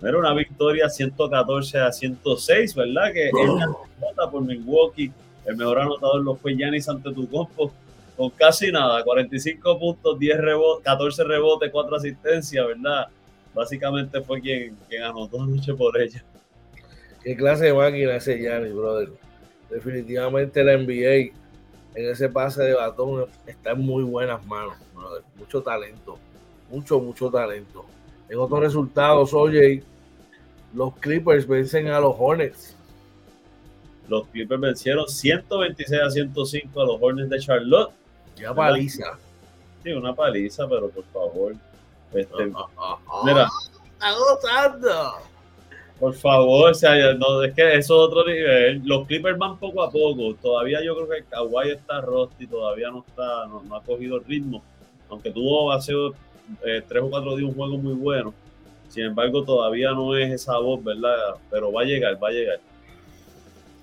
Era 0.02 0.18
una 0.18 0.34
victoria 0.34 0.90
114 0.90 1.80
a 1.80 1.92
106, 1.92 2.76
¿verdad? 2.76 3.12
Que 3.12 3.28
es 3.28 3.34
la 3.34 3.66
nota 3.66 4.32
por 4.32 4.42
Milwaukee. 4.42 5.12
El 5.46 5.58
mejor 5.58 5.80
anotador 5.80 6.22
lo 6.22 6.36
fue 6.36 6.56
Giannis 6.56 6.88
Antetokounmpo 6.88 7.72
con 8.16 8.30
casi 8.32 8.72
nada, 8.72 9.02
45 9.04 9.80
puntos, 9.80 10.20
10 10.20 10.38
rebotes, 10.40 10.84
14 10.84 11.24
rebotes, 11.24 11.72
4 11.72 11.96
asistencias, 11.96 12.68
¿verdad? 12.68 13.08
Básicamente 13.54 14.22
fue 14.22 14.42
quien, 14.42 14.76
quien 14.90 15.04
anotó 15.04 15.42
anoche 15.42 15.74
por 15.74 16.00
ella. 16.00 16.24
¿Qué 17.24 17.36
clase 17.36 17.66
de 17.66 17.74
máquina 17.74 18.16
ese 18.16 18.38
Giannis, 18.38 18.74
brother? 18.74 19.10
Definitivamente 19.70 20.64
la 20.64 20.78
NBA 20.78 21.34
en 21.96 22.12
ese 22.12 22.30
pase 22.30 22.64
de 22.64 22.74
batón 22.74 23.26
está 23.46 23.72
en 23.72 23.80
muy 23.82 24.04
buenas 24.04 24.46
manos, 24.46 24.76
brother. 24.94 25.24
Mucho 25.38 25.62
talento, 25.62 26.18
mucho, 26.70 27.00
mucho 27.00 27.30
talento. 27.30 27.86
En 28.30 28.40
otros 28.40 28.60
resultados, 28.60 29.34
oye, 29.34 29.84
los 30.74 30.96
Clippers 30.98 31.48
vencen 31.48 31.88
a 31.88 32.00
los 32.00 32.16
Hornets. 32.18 32.76
Los 34.08 34.28
Clippers 34.28 34.62
vencieron 34.62 35.08
126 35.08 36.02
a 36.02 36.10
105 36.10 36.82
a 36.82 36.86
los 36.86 36.98
Hornets 37.02 37.30
de 37.30 37.40
Charlotte. 37.40 37.92
Ya 38.36 38.54
paliza. 38.54 39.18
Sí, 39.84 39.92
una 39.92 40.14
paliza, 40.14 40.68
pero 40.68 40.90
por 40.90 41.04
favor. 41.06 41.56
Este, 42.14 42.52
ah, 42.56 42.66
ah, 42.78 42.98
ah, 43.08 43.22
mira. 43.24 43.48
¡Está 43.94 44.14
gozando! 44.14 45.30
Por 46.00 46.14
favor, 46.14 46.72
o 46.72 46.74
sea, 46.74 47.14
no, 47.14 47.44
es 47.44 47.54
que 47.54 47.76
eso 47.76 47.78
es 47.78 47.92
otro 47.92 48.26
nivel. 48.26 48.82
Los 48.86 49.06
Clippers 49.06 49.38
van 49.38 49.58
poco 49.58 49.84
a 49.84 49.92
poco. 49.92 50.34
Todavía 50.42 50.82
yo 50.84 50.96
creo 50.96 51.10
que 51.10 51.24
Kawhi 51.30 51.72
está 51.72 52.00
rusty, 52.02 52.48
todavía 52.48 52.90
no 52.90 53.04
está, 53.06 53.48
no, 53.48 53.76
ha 53.76 53.82
cogido 53.82 54.18
el 54.18 54.24
ritmo. 54.24 54.64
Aunque 55.10 55.32
tuvo 55.32 55.72
hace 55.72 55.94
eh, 56.66 56.84
tres 56.88 57.04
o 57.04 57.10
cuatro 57.10 57.36
días 57.36 57.50
un 57.50 57.56
juego 57.56 57.78
muy 57.78 57.94
bueno. 57.94 58.34
Sin 58.90 59.06
embargo, 59.06 59.44
todavía 59.44 59.92
no 59.92 60.18
es 60.18 60.32
esa 60.32 60.58
voz, 60.58 60.84
¿verdad? 60.84 61.36
Pero 61.50 61.72
va 61.72 61.82
a 61.82 61.86
llegar, 61.86 62.22
va 62.22 62.30
a 62.30 62.32
llegar. 62.32 62.60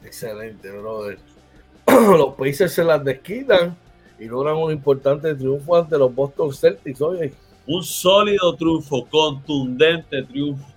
Excelente, 0.04 0.70
brother. 0.70 1.18
Los 1.86 2.34
Pacers 2.34 2.72
se 2.72 2.84
las 2.84 3.04
desquitan 3.04 3.76
y 4.18 4.26
logran 4.26 4.56
un 4.56 4.72
importante 4.72 5.34
triunfo 5.34 5.76
ante 5.76 5.98
los 5.98 6.14
Boston 6.14 6.52
Celtics. 6.52 7.00
Oye, 7.00 7.32
un 7.66 7.82
sólido 7.82 8.54
triunfo, 8.56 9.06
contundente 9.06 10.22
triunfo. 10.22 10.64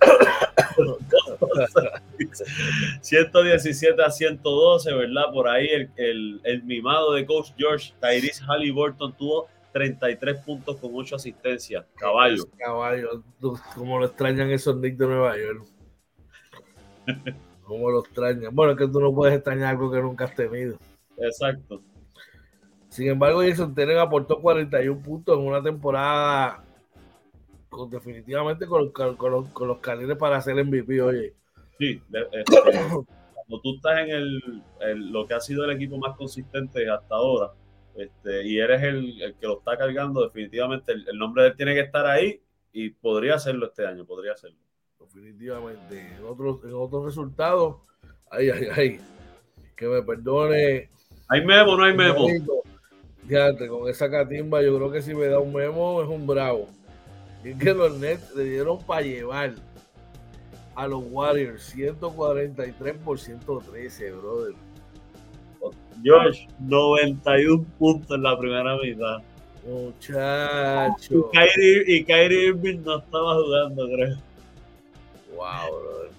117 3.00 4.02
a 4.02 4.10
112, 4.10 4.92
¿verdad? 4.94 5.24
Por 5.32 5.48
ahí 5.48 5.68
el, 5.96 6.40
el, 6.44 6.62
mimado 6.64 7.12
de 7.12 7.26
Coach 7.26 7.50
George, 7.56 7.92
Tyrese 8.00 8.44
Halliburton, 8.44 9.12
tuvo 9.14 9.48
33 9.72 10.38
puntos 10.44 10.76
con 10.76 10.90
8 10.94 11.16
asistencias. 11.16 11.86
Caballo. 11.96 12.44
Caballo, 12.58 13.22
como 13.74 13.98
lo 13.98 14.06
extrañan 14.06 14.50
esos 14.50 14.76
Knicks 14.76 14.98
de 14.98 15.06
Nueva 15.06 15.36
York. 15.38 15.64
Como 17.64 17.88
lo 17.88 18.00
extrañan. 18.00 18.52
Bueno, 18.52 18.72
es 18.72 18.78
que 18.78 18.88
tú 18.88 19.00
no 19.00 19.14
puedes 19.14 19.36
extrañar 19.36 19.68
algo 19.68 19.92
que 19.92 20.00
nunca 20.00 20.24
has 20.24 20.34
tenido. 20.34 20.76
Exacto. 21.18 21.80
Sin 22.88 23.06
embargo, 23.06 23.42
Jason 23.42 23.72
Tenen 23.76 23.98
aportó 23.98 24.40
41 24.40 25.00
puntos 25.00 25.38
en 25.38 25.46
una 25.46 25.62
temporada 25.62 26.64
con, 27.68 27.88
definitivamente 27.88 28.66
con, 28.66 28.90
con, 28.90 29.30
los, 29.30 29.48
con 29.50 29.68
los 29.68 29.78
para 30.18 30.38
hacer 30.38 30.62
MVP, 30.64 31.00
oye. 31.00 31.34
Sí, 31.78 32.02
este, 32.12 32.44
cuando 32.90 33.60
tú 33.62 33.76
estás 33.76 34.00
en 34.00 34.10
el, 34.10 35.12
lo 35.12 35.26
que 35.26 35.34
ha 35.34 35.40
sido 35.40 35.64
el 35.64 35.70
equipo 35.70 35.96
más 35.96 36.16
consistente 36.16 36.90
hasta 36.90 37.14
ahora, 37.14 37.52
este, 38.00 38.46
y 38.46 38.58
eres 38.58 38.82
el, 38.82 39.36
que 39.38 39.46
lo 39.46 39.58
está 39.58 39.76
cargando, 39.76 40.22
definitivamente 40.22 40.92
el, 40.92 41.18
nombre 41.18 41.42
de 41.42 41.48
él 41.50 41.56
tiene 41.56 41.74
que 41.74 41.80
estar 41.80 42.06
ahí 42.06 42.40
y 42.72 42.90
podría 42.90 43.34
hacerlo 43.34 43.66
este 43.66 43.86
año, 43.86 44.06
podría 44.06 44.32
hacerlo. 44.32 44.56
Definitivamente. 44.98 46.14
En 46.16 46.24
otros, 46.24 46.64
en 46.64 46.72
otros 46.72 47.04
resultados, 47.04 47.76
ay, 48.30 48.48
ay, 48.48 48.68
ay, 48.74 49.00
que 49.76 49.86
me 49.86 50.02
perdone. 50.02 50.90
Hay 51.28 51.44
memo, 51.44 51.76
no 51.76 51.84
hay 51.84 51.94
memo. 51.94 52.26
Fíjate, 53.26 53.68
con 53.68 53.88
esa 53.88 54.10
catimba, 54.10 54.62
yo 54.62 54.76
creo 54.76 54.90
que 54.90 55.02
si 55.02 55.14
me 55.14 55.26
da 55.26 55.38
un 55.38 55.52
memo 55.52 56.02
es 56.02 56.08
un 56.08 56.26
bravo. 56.26 56.68
Y 57.44 57.54
que 57.54 57.74
los 57.74 57.98
Nets 57.98 58.34
le 58.34 58.44
dieron 58.44 58.82
para 58.82 59.02
llevar 59.02 59.54
a 60.74 60.88
los 60.88 61.02
Warriors 61.06 61.64
143 61.64 62.96
por 63.04 63.18
113, 63.18 64.12
brother. 64.12 64.54
George, 66.02 66.48
91 66.60 67.64
puntos 67.78 68.16
en 68.16 68.22
la 68.22 68.38
primera 68.38 68.76
mitad. 68.76 69.18
Muchacho. 69.66 71.30
Y 71.86 72.04
Kyrie, 72.04 72.46
Irving 72.48 72.78
no 72.84 72.98
estaba 72.98 73.34
jugando, 73.34 73.86
creo. 73.86 74.16
Wow, 75.34 75.80
brother. 75.80 76.10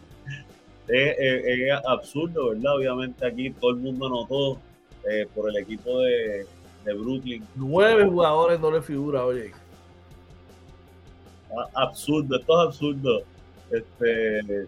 Es, 0.88 1.71
absurdo, 1.86 2.49
¿verdad? 2.49 2.75
Obviamente 2.75 3.25
aquí 3.25 3.49
todo 3.51 3.71
el 3.71 3.77
mundo 3.77 4.08
anotó 4.08 4.60
eh, 5.10 5.27
por 5.34 5.49
el 5.49 5.58
equipo 5.58 5.99
de, 5.99 6.45
de 6.86 6.93
Brooklyn. 6.93 7.45
Nueve 7.56 8.06
jugadores 8.06 8.60
no 8.60 8.71
le 8.71 8.82
figura, 8.82 9.25
oye. 9.25 9.51
Ah, 11.58 11.67
absurdo, 11.84 12.38
esto 12.38 12.62
es 12.62 12.67
absurdo. 12.67 13.23
Este, 13.71 14.67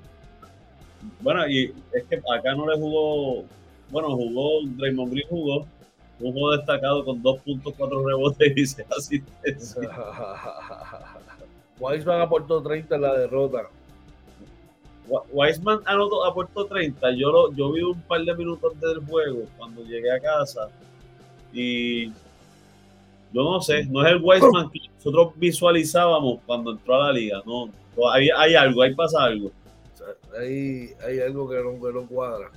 bueno, 1.19 1.47
y 1.47 1.73
es 1.93 2.03
que 2.05 2.15
acá 2.15 2.53
no 2.55 2.69
le 2.69 2.79
jugó, 2.79 3.45
bueno, 3.93 4.10
jugó, 4.15 4.62
Draymond 4.65 5.12
Green 5.13 5.27
jugó, 5.29 5.67
un 6.19 6.34
juego 6.34 6.51
destacado 6.58 7.06
con 7.06 7.21
2.4 7.21 8.06
rebotes 8.06 8.58
y 8.58 8.65
6 8.65 8.88
asistencias. 8.97 9.77
Wiseman 11.79 12.21
aportó 12.21 12.62
30 12.62 12.95
en 12.95 13.01
la 13.01 13.13
derrota. 13.13 13.69
Wiseman 15.32 15.82
aportó 15.86 16.65
30. 16.65 17.12
Yo, 17.12 17.32
lo, 17.32 17.53
yo 17.53 17.71
vi 17.71 17.84
un 17.84 18.01
par 18.01 18.21
de 18.21 18.34
minutos 18.36 18.79
del 18.79 18.99
juego 19.06 19.43
cuando 19.58 19.84
llegué 19.84 20.12
a 20.12 20.19
casa 20.19 20.69
y 21.53 22.08
yo 22.08 23.43
no 23.43 23.62
sé, 23.62 23.86
no 23.86 24.03
es 24.03 24.12
el 24.12 24.23
Weissman 24.23 24.71
que 24.71 24.79
nosotros 24.95 25.34
visualizábamos 25.36 26.39
cuando 26.47 26.71
entró 26.71 26.95
a 26.95 27.08
la 27.08 27.13
liga, 27.13 27.43
no, 27.45 27.69
hay, 28.12 28.29
hay 28.36 28.56
algo, 28.56 28.82
ahí 28.82 28.95
pasa 28.95 29.23
algo. 29.23 29.51
hay, 30.39 30.89
hay 31.06 31.19
algo 31.19 31.47
que 31.47 31.58
no, 31.58 31.73
que 31.79 31.93
no 31.93 32.08
cuadra. 32.08 32.49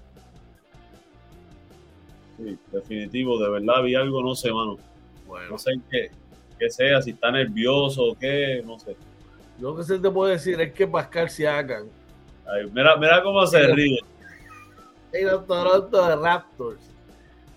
Sí, 2.37 2.59
definitivo, 2.70 3.38
de 3.38 3.51
verdad 3.51 3.83
vi 3.83 3.94
algo, 3.94 4.22
no 4.22 4.35
sé, 4.35 4.53
mano. 4.53 4.79
Bueno. 5.27 5.51
No 5.51 5.59
sé 5.59 5.72
qué, 5.90 6.11
qué 6.59 6.70
sea, 6.70 7.03
si 7.03 7.11
está 7.11 7.31
nervioso 7.31 8.05
o 8.05 8.18
qué, 8.18 8.62
no 8.64 8.79
sé. 8.79 8.96
Lo 9.61 9.77
que 9.77 9.85
se 9.85 9.99
te 9.99 10.11
puede 10.11 10.33
decir 10.33 10.61
es 10.61 10.72
que 10.72 10.87
Pascal 10.87 11.31
Siakam. 11.31 11.87
Ay, 12.46 12.70
mira, 12.72 12.96
mira 12.96 13.22
cómo 13.22 13.46
se 13.46 13.66
ríe. 13.68 13.99
Y 15.12 15.25
los 15.25 15.46
Toronto 15.46 16.22
Raptors 16.22 16.81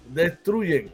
destruyen 0.08 0.90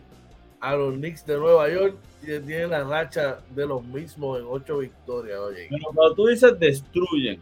a 0.59 0.75
los 0.75 0.95
Knicks 0.95 1.25
de 1.25 1.37
Nueva 1.37 1.69
York 1.69 1.95
y 2.23 2.39
tienen 2.39 2.71
la 2.71 2.83
racha 2.83 3.39
de 3.51 3.67
los 3.67 3.83
mismos 3.83 4.39
en 4.39 4.45
ocho 4.47 4.79
victorias. 4.79 5.39
Oye. 5.39 5.67
Pero 5.69 5.85
cuando 5.93 6.15
tú 6.15 6.27
dices 6.27 6.59
destruyen, 6.59 7.39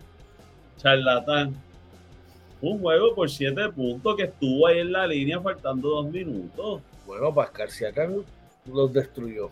charlatán, 0.78 1.56
un 2.64 2.80
juego 2.80 3.14
por 3.14 3.30
siete 3.30 3.68
puntos 3.70 4.16
que 4.16 4.24
estuvo 4.24 4.68
ahí 4.68 4.80
en 4.80 4.94
la 4.94 5.06
línea 5.06 5.40
faltando 5.42 5.90
dos 5.90 6.06
minutos. 6.10 6.82
Bueno, 7.06 7.36
Pascal 7.36 7.70
Siakam 7.70 8.24
los 8.72 8.94
destruyó. 8.94 9.50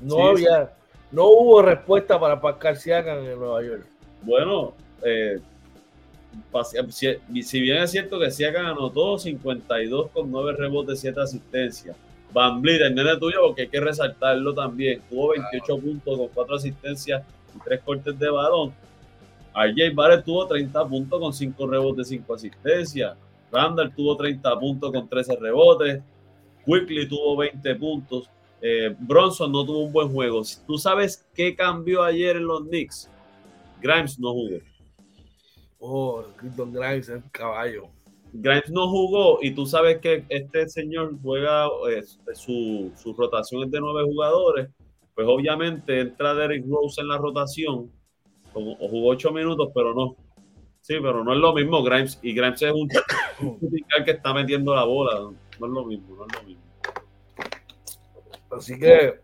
No 0.00 0.28
había, 0.28 0.72
no 1.12 1.26
hubo 1.26 1.60
respuesta 1.60 2.18
para 2.18 2.40
Pascal 2.40 2.78
Siakam 2.78 3.18
en 3.18 3.38
Nueva 3.38 3.62
York. 3.62 3.86
Bueno, 4.22 4.72
eh, 5.02 5.38
si, 6.88 7.60
bien 7.60 7.82
es 7.82 7.90
cierto 7.90 8.18
que 8.18 8.30
Siakam 8.30 8.64
anotó 8.64 9.18
52 9.18 10.10
con 10.10 10.30
9 10.30 10.54
rebotes, 10.56 11.00
7 11.00 11.20
asistencias, 11.20 11.94
Van 12.32 12.62
Vliet, 12.62 12.80
el 12.80 12.94
nene 12.94 13.18
tuyo, 13.18 13.42
porque 13.46 13.62
hay 13.62 13.68
que 13.68 13.80
resaltarlo 13.80 14.54
también. 14.54 15.02
Tuvo 15.10 15.32
28 15.32 15.78
puntos 15.78 16.16
con 16.16 16.28
4 16.28 16.56
asistencias 16.56 17.22
y 17.54 17.58
3 17.62 17.80
cortes 17.82 18.18
de 18.18 18.30
balón. 18.30 18.72
RJ 19.54 19.94
Barrett 19.94 20.24
tuvo 20.24 20.46
30 20.46 20.88
puntos 20.88 21.20
con 21.20 21.32
5 21.32 21.66
rebotes, 21.66 22.08
5 22.08 22.34
asistencias. 22.34 23.16
Randall 23.52 23.94
tuvo 23.94 24.16
30 24.16 24.58
puntos 24.58 24.92
con 24.92 25.08
13 25.08 25.36
rebotes. 25.40 26.02
Quickly 26.64 27.08
tuvo 27.08 27.36
20 27.36 27.74
puntos. 27.76 28.28
Eh, 28.60 28.94
Bronson 28.98 29.52
no 29.52 29.64
tuvo 29.64 29.84
un 29.84 29.92
buen 29.92 30.08
juego. 30.08 30.42
¿Tú 30.66 30.78
sabes 30.78 31.26
qué 31.34 31.54
cambió 31.54 32.02
ayer 32.02 32.36
en 32.36 32.46
los 32.46 32.62
Knicks? 32.62 33.10
Grimes 33.80 34.18
no 34.18 34.32
jugó. 34.32 34.58
Oh, 35.78 36.24
Grimes 36.40 37.08
es 37.10 37.22
caballo. 37.30 37.88
Grimes 38.32 38.70
no 38.70 38.88
jugó 38.88 39.38
y 39.42 39.52
tú 39.52 39.66
sabes 39.66 39.98
que 39.98 40.24
este 40.28 40.68
señor 40.68 41.16
juega, 41.22 41.66
eh, 41.90 42.02
su, 42.34 42.90
su, 42.96 43.12
rotación 43.12 43.64
es 43.64 43.70
de 43.70 43.80
nueve 43.80 44.02
jugadores, 44.02 44.70
pues 45.14 45.26
obviamente 45.28 46.00
entra 46.00 46.34
Derrick 46.34 46.66
Rose 46.66 47.00
en 47.00 47.08
la 47.08 47.18
rotación, 47.18 47.92
como, 48.54 48.74
jugó 48.76 49.08
ocho 49.10 49.30
minutos, 49.30 49.68
pero 49.74 49.92
no. 49.92 50.16
Sí, 50.80 50.94
pero 51.00 51.24
no 51.24 51.32
es 51.32 51.38
lo 51.38 51.52
mismo 51.54 51.82
Grimes, 51.82 52.18
y 52.22 52.34
Grimes 52.34 52.62
es 52.62 52.72
un 52.72 52.88
que 54.04 54.10
está 54.10 54.32
metiendo 54.32 54.74
la 54.74 54.84
bola, 54.84 55.20
no 55.20 55.66
es 55.66 55.72
lo 55.72 55.84
mismo, 55.84 56.16
no 56.16 56.26
es 56.26 56.32
lo 56.34 56.42
mismo. 56.48 56.62
Así 58.50 58.78
que, 58.78 59.20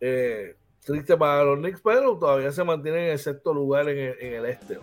eh, 0.00 0.56
triste 0.84 1.16
para 1.16 1.44
los 1.44 1.58
Knicks, 1.58 1.80
pero 1.82 2.18
todavía 2.18 2.50
se 2.50 2.64
mantienen 2.64 3.04
en 3.04 3.10
el 3.12 3.18
sexto 3.18 3.54
lugar 3.54 3.88
en 3.88 3.98
el, 3.98 4.14
en 4.20 4.34
el 4.34 4.46
este. 4.46 4.78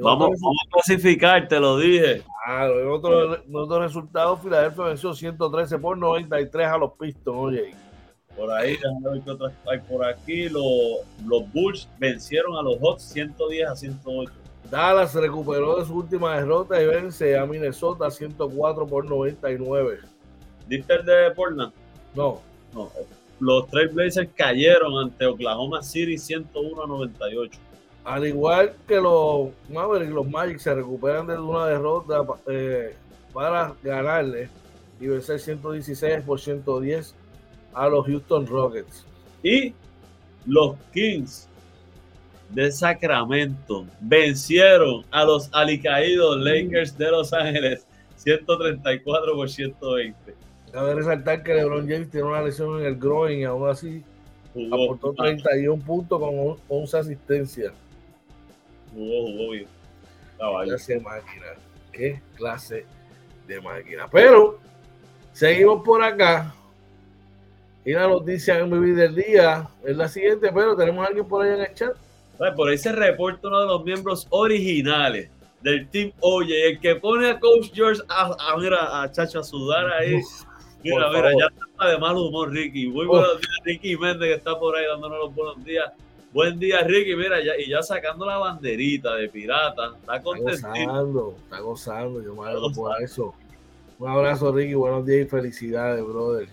Vamos, 0.00 0.30
a 0.30 0.70
clasificar, 0.72 1.46
te 1.46 1.60
lo 1.60 1.78
dije. 1.78 2.22
Claro, 2.44 2.80
en 2.80 2.88
otro, 2.88 3.36
en 3.36 3.56
otro 3.56 3.80
resultado, 3.80 4.36
Filadelfia 4.36 4.84
venció 4.84 5.14
113 5.14 5.78
por 5.78 5.96
93 5.96 6.66
a 6.66 6.78
los 6.78 6.92
Pistons, 6.92 7.38
oye. 7.38 7.74
Por 8.36 8.50
ahí, 8.50 8.76
hay 9.70 9.78
por 9.80 10.04
aquí. 10.04 10.48
Los, 10.48 11.00
los 11.24 11.52
Bulls 11.52 11.88
vencieron 11.98 12.56
a 12.56 12.62
los 12.62 12.78
Hawks 12.80 13.02
110 13.04 13.68
a 13.68 13.76
108. 13.76 14.32
Dallas 14.70 15.14
recuperó 15.14 15.78
de 15.78 15.86
su 15.86 15.94
última 15.94 16.36
derrota 16.36 16.82
y 16.82 16.86
vence 16.86 17.38
a 17.38 17.46
Minnesota 17.46 18.10
104 18.10 18.86
por 18.86 19.04
99. 19.04 19.98
¿Diste 20.66 20.94
el 20.94 21.04
de 21.04 21.30
Portland? 21.30 21.72
No. 22.14 22.40
No. 22.72 22.90
Los 23.40 23.68
Trailblazers 23.68 24.30
cayeron 24.34 24.98
ante 25.04 25.26
Oklahoma 25.26 25.82
City 25.82 26.18
101 26.18 26.82
a 26.82 26.86
98. 26.86 27.60
Al 28.04 28.26
igual 28.26 28.74
que 28.86 29.00
los 29.00 29.50
Mavericks, 29.70 30.12
los 30.12 30.28
Magic 30.28 30.58
se 30.58 30.74
recuperan 30.74 31.26
de 31.26 31.38
una 31.38 31.66
derrota 31.66 32.24
eh, 32.48 32.94
para 33.32 33.74
ganarle 33.82 34.48
y 35.00 35.06
vencer 35.06 35.40
116 35.40 36.22
por 36.22 36.40
110 36.40 37.14
a 37.74 37.88
los 37.88 38.06
Houston 38.06 38.46
Rockets. 38.46 39.04
Y 39.42 39.74
los 40.46 40.76
Kings 40.92 41.48
de 42.50 42.70
Sacramento 42.70 43.86
vencieron 44.00 45.04
a 45.10 45.24
los 45.24 45.48
alicaídos 45.52 46.38
Lakers 46.38 46.96
de 46.96 47.10
Los 47.10 47.32
Ángeles 47.32 47.86
134 48.16 49.34
por 49.34 49.50
120. 49.50 50.34
Cabe 50.72 50.94
resaltar 50.94 51.42
que 51.42 51.54
LeBron 51.54 51.88
James 51.88 52.10
tiene 52.10 52.26
una 52.26 52.42
lesión 52.42 52.80
en 52.80 52.86
el 52.86 52.96
groin 52.96 53.40
y 53.40 53.44
aún 53.44 53.68
así 53.68 54.02
aportó 54.72 55.12
31 55.14 55.82
puntos 55.84 56.18
con 56.18 56.56
11 56.68 56.98
asistencias. 56.98 57.72
Jugó, 58.92 59.26
jugó 59.26 59.50
bien. 59.50 59.66
Qué 60.38 60.66
clase 60.66 60.94
de 60.94 61.00
máquina. 61.00 61.46
Qué 61.92 62.20
clase 62.36 62.86
de 63.46 63.60
máquina. 63.60 64.08
Pero 64.10 64.58
seguimos 65.32 65.82
por 65.84 66.02
acá. 66.02 66.54
Y 67.84 67.92
la 67.92 68.08
noticia 68.08 68.58
en 68.58 68.70
mi 68.70 68.78
vida 68.78 69.02
del 69.02 69.14
día 69.14 69.68
es 69.84 69.96
la 69.96 70.08
siguiente, 70.08 70.50
pero 70.54 70.74
tenemos 70.74 71.04
a 71.04 71.08
alguien 71.08 71.26
por 71.26 71.44
ahí 71.44 71.52
en 71.52 71.60
el 71.60 71.74
chat. 71.74 71.94
Por 72.56 72.68
ahí 72.68 72.78
se 72.78 72.92
reporta 72.92 73.48
uno 73.48 73.60
de 73.60 73.66
los 73.66 73.84
miembros 73.84 74.26
originales 74.30 75.30
del 75.60 75.88
Team 75.88 76.12
Oye, 76.20 76.70
el 76.70 76.80
que 76.80 76.96
pone 76.96 77.30
a 77.30 77.38
Coach 77.38 77.70
George 77.72 78.02
a, 78.08 78.56
mira, 78.58 79.02
a 79.02 79.10
Chacho 79.10 79.40
a 79.40 79.44
sudar 79.44 79.90
ahí. 79.92 80.20
Mira, 80.82 81.10
mira, 81.10 81.32
ya 81.32 81.46
está 81.46 81.88
de 81.88 81.98
mal 81.98 82.16
humor, 82.16 82.50
Ricky. 82.50 82.88
Muy 82.88 83.06
buenos 83.06 83.40
días, 83.40 83.56
Ricky 83.64 83.96
Méndez, 83.96 84.28
que 84.28 84.34
está 84.34 84.58
por 84.58 84.76
ahí 84.76 84.84
dándonos 84.86 85.18
los 85.18 85.34
buenos 85.34 85.64
días. 85.64 85.90
Buen 86.32 86.58
día, 86.58 86.82
Ricky. 86.82 87.16
Mira, 87.16 87.42
ya, 87.42 87.52
y 87.56 87.70
ya 87.70 87.82
sacando 87.82 88.26
la 88.26 88.36
banderita 88.38 89.14
de 89.14 89.28
pirata. 89.28 89.92
Está 89.98 90.20
contento. 90.20 90.50
Está 90.50 90.68
gozando, 90.68 91.36
está 91.44 91.60
gozando. 91.60 92.22
Yo 92.22 92.34
me 92.34 92.48
alegro 92.48 92.70
por 92.74 93.02
eso. 93.02 93.34
Un 93.98 94.10
abrazo, 94.10 94.52
Ricky. 94.52 94.74
Buenos 94.74 95.06
días 95.06 95.26
y 95.26 95.30
felicidades, 95.30 96.04
brother. 96.04 96.48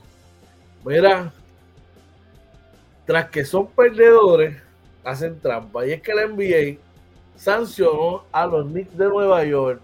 Mira, 0.86 1.32
tras 3.06 3.30
que 3.30 3.46
son 3.46 3.67
perdedores, 3.67 4.62
hacen 5.04 5.39
trampa. 5.39 5.86
Y 5.86 5.91
es 5.91 6.02
que 6.02 6.13
la 6.13 6.28
NBA 6.28 6.80
sancionó 7.36 8.24
a 8.32 8.46
los 8.46 8.65
Knicks 8.67 8.98
de 8.98 9.06
Nueva 9.06 9.44
York 9.44 9.82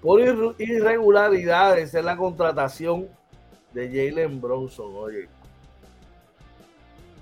por 0.00 0.20
irregularidades 0.20 1.94
en 1.94 2.04
la 2.04 2.16
contratación 2.16 3.08
de 3.72 3.88
Jalen 3.88 4.40
Bronson. 4.40 4.92
Oye, 4.94 5.28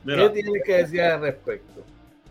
¿Qué 0.05 0.31
tiene 0.31 0.61
que 0.64 0.77
decir 0.79 1.01
al 1.01 1.20
respecto? 1.23 1.83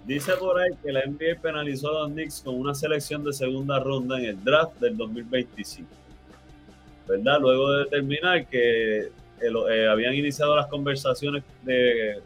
Dice 0.06 0.34
por 0.34 0.60
ahí 0.60 0.72
que 0.84 0.92
la 0.92 1.06
NBA 1.06 1.42
penalizó 1.42 1.90
a 1.90 2.02
los 2.02 2.12
Knicks 2.12 2.42
con 2.42 2.56
una 2.56 2.76
selección 2.76 3.24
de 3.24 3.34
segunda 3.34 3.80
ronda 3.80 4.20
en 4.20 4.26
el 4.26 4.44
draft 4.44 4.78
del 4.80 4.98
2025. 4.98 5.90
¿Verdad? 7.08 7.40
Luego 7.40 7.72
de 7.72 7.84
determinar 7.86 8.46
que 8.48 9.12
eh, 9.44 9.88
habían 9.88 10.14
iniciado 10.14 10.56
las 10.56 10.68
conversaciones 10.68 11.44
de, 11.64 12.20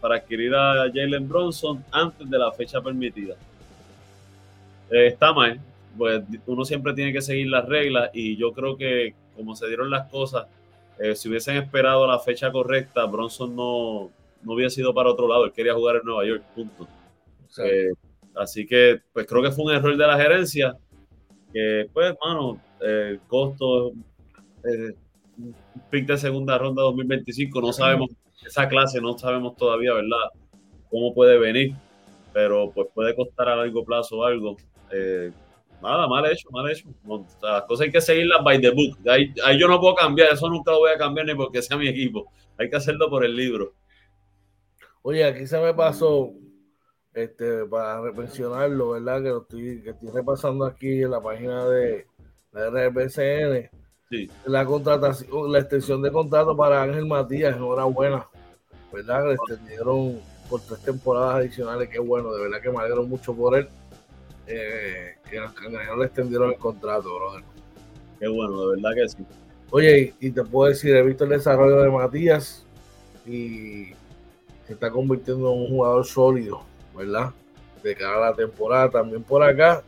para 0.00 0.16
adquirir 0.16 0.54
a 0.54 0.90
Jalen 0.92 1.28
Bronson 1.28 1.84
antes 1.90 2.28
de 2.28 2.38
la 2.38 2.52
fecha 2.52 2.80
permitida. 2.80 3.34
Eh, 4.90 5.06
está 5.06 5.32
mal, 5.32 5.60
pues 5.96 6.22
uno 6.46 6.64
siempre 6.64 6.92
tiene 6.92 7.12
que 7.12 7.22
seguir 7.22 7.48
las 7.48 7.66
reglas 7.66 8.10
y 8.12 8.36
yo 8.36 8.52
creo 8.52 8.76
que 8.76 9.14
como 9.34 9.56
se 9.56 9.66
dieron 9.66 9.90
las 9.90 10.08
cosas, 10.10 10.46
eh, 10.98 11.14
si 11.14 11.28
hubiesen 11.28 11.56
esperado 11.56 12.06
la 12.06 12.18
fecha 12.18 12.52
correcta, 12.52 13.04
Bronson 13.06 13.54
no, 13.54 14.10
no 14.42 14.52
hubiera 14.52 14.70
sido 14.70 14.94
para 14.94 15.10
otro 15.10 15.26
lado, 15.26 15.44
él 15.44 15.52
quería 15.52 15.74
jugar 15.74 15.96
en 15.96 16.02
Nueva 16.04 16.24
York, 16.26 16.42
punto. 16.54 16.86
Eh, 17.64 17.92
así 18.34 18.66
que, 18.66 19.00
pues 19.12 19.26
creo 19.26 19.42
que 19.42 19.50
fue 19.50 19.64
un 19.64 19.72
error 19.72 19.96
de 19.96 20.06
la 20.06 20.16
gerencia, 20.16 20.76
que 21.52 21.88
pues, 21.92 22.14
mano, 22.24 22.60
el 22.80 23.20
costo, 23.26 23.92
eh, 24.64 24.94
pick 25.94 26.08
de 26.08 26.18
segunda 26.18 26.58
ronda 26.58 26.82
2025, 26.82 27.60
no 27.60 27.72
sabemos, 27.72 28.10
esa 28.44 28.68
clase 28.68 29.00
no 29.00 29.16
sabemos 29.16 29.56
todavía, 29.56 29.94
¿verdad? 29.94 30.32
Cómo 30.90 31.14
puede 31.14 31.38
venir, 31.38 31.76
pero 32.32 32.72
pues 32.72 32.88
puede 32.92 33.14
costar 33.14 33.48
a 33.48 33.56
largo 33.56 33.84
plazo 33.84 34.24
algo. 34.24 34.56
Eh, 34.90 35.30
nada, 35.80 36.08
mal 36.08 36.26
hecho, 36.26 36.48
mal 36.50 36.68
hecho. 36.68 36.88
las 37.40 37.62
cosas 37.62 37.86
hay 37.86 37.92
que 37.92 38.00
seguirlas 38.00 38.42
by 38.42 38.60
the 38.60 38.70
book. 38.70 38.98
Ahí, 39.08 39.32
ahí, 39.44 39.56
yo 39.56 39.68
no 39.68 39.80
puedo 39.80 39.94
cambiar, 39.94 40.32
eso 40.32 40.48
nunca 40.48 40.72
lo 40.72 40.80
voy 40.80 40.90
a 40.90 40.98
cambiar 40.98 41.26
ni 41.26 41.34
porque 41.36 41.62
sea 41.62 41.76
mi 41.76 41.88
equipo. 41.88 42.26
Hay 42.58 42.68
que 42.68 42.76
hacerlo 42.76 43.08
por 43.08 43.24
el 43.24 43.36
libro. 43.36 43.74
Oye, 45.02 45.22
aquí 45.24 45.46
se 45.46 45.60
me 45.60 45.74
pasó, 45.74 46.32
este, 47.12 47.66
para 47.66 48.02
mencionarlo, 48.02 48.90
¿verdad? 48.90 49.22
Que, 49.22 49.28
estoy, 49.28 49.82
que 49.82 49.90
estoy 49.90 50.08
repasando 50.12 50.64
aquí 50.64 51.02
en 51.02 51.10
la 51.12 51.22
página 51.22 51.68
de 51.68 52.06
la 52.50 52.88
RBCN. 52.88 53.83
Sí. 54.14 54.30
La 54.46 54.64
contratación, 54.64 55.50
la 55.50 55.58
extensión 55.58 56.02
de 56.02 56.12
contrato 56.12 56.56
para 56.56 56.82
Ángel 56.82 57.06
Matías, 57.06 57.56
enhorabuena. 57.56 58.26
¿Verdad? 58.92 59.26
Le 59.26 59.34
extendieron 59.34 60.20
por 60.48 60.60
tres 60.60 60.80
temporadas 60.80 61.36
adicionales, 61.36 61.88
qué 61.88 61.98
bueno, 61.98 62.32
de 62.32 62.42
verdad 62.42 62.60
que 62.60 62.70
me 62.70 62.78
alegro 62.78 63.02
mucho 63.04 63.34
por 63.34 63.56
él. 63.56 63.68
Eh, 64.46 65.14
que 65.28 65.40
los 65.40 65.52
le 65.98 66.04
extendieron 66.04 66.50
el 66.50 66.58
contrato, 66.58 67.14
brother. 67.16 67.42
Qué 68.20 68.28
bueno, 68.28 68.68
de 68.68 68.76
verdad 68.76 68.90
que 68.94 69.08
sí. 69.08 69.26
Oye, 69.70 70.14
y 70.20 70.30
te 70.30 70.44
puedo 70.44 70.68
decir, 70.68 70.94
he 70.94 71.02
visto 71.02 71.24
el 71.24 71.30
desarrollo 71.30 71.80
de 71.80 71.90
Matías 71.90 72.64
y 73.26 73.88
se 74.66 74.74
está 74.74 74.90
convirtiendo 74.90 75.52
en 75.52 75.60
un 75.62 75.68
jugador 75.68 76.04
sólido, 76.04 76.62
¿verdad? 76.96 77.30
De 77.82 77.96
cara 77.96 78.18
a 78.18 78.30
la 78.30 78.36
temporada. 78.36 78.90
También 78.90 79.22
por 79.22 79.42
acá, 79.42 79.82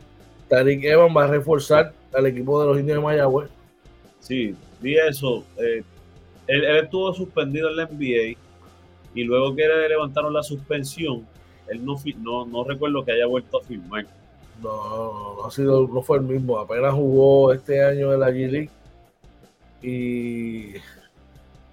Tariq 0.49 0.83
Evans 0.83 1.15
va 1.15 1.23
a 1.23 1.27
reforzar 1.27 1.93
al 2.13 2.25
equipo 2.25 2.59
de 2.61 2.67
los 2.67 2.79
indios 2.79 2.97
de 2.97 3.03
Mayagüez. 3.03 3.49
Sí, 4.19 4.55
vi 4.81 4.97
eso. 4.97 5.43
Eh, 5.57 5.83
él, 6.47 6.63
estuvo 6.63 7.13
suspendido 7.13 7.69
en 7.69 7.77
la 7.77 7.85
NBA 7.85 8.37
y 9.13 9.23
luego 9.23 9.55
que 9.55 9.67
le 9.67 9.89
levantaron 9.89 10.33
la 10.33 10.43
suspensión, 10.43 11.25
él 11.67 11.83
no, 11.83 11.95
no, 12.19 12.45
no 12.45 12.63
recuerdo 12.63 13.03
que 13.03 13.13
haya 13.13 13.25
vuelto 13.25 13.59
a 13.59 13.63
firmar. 13.63 14.05
No, 14.61 15.35
no, 15.37 15.45
ha 15.45 15.51
sido, 15.51 15.87
no 15.87 16.01
fue 16.01 16.17
el 16.17 16.23
mismo. 16.23 16.57
Apenas 16.57 16.93
jugó 16.93 17.53
este 17.53 17.83
año 17.83 18.13
en 18.13 18.19
la 18.19 18.29
G 18.31 18.49
League 18.49 18.69
y 19.81 20.73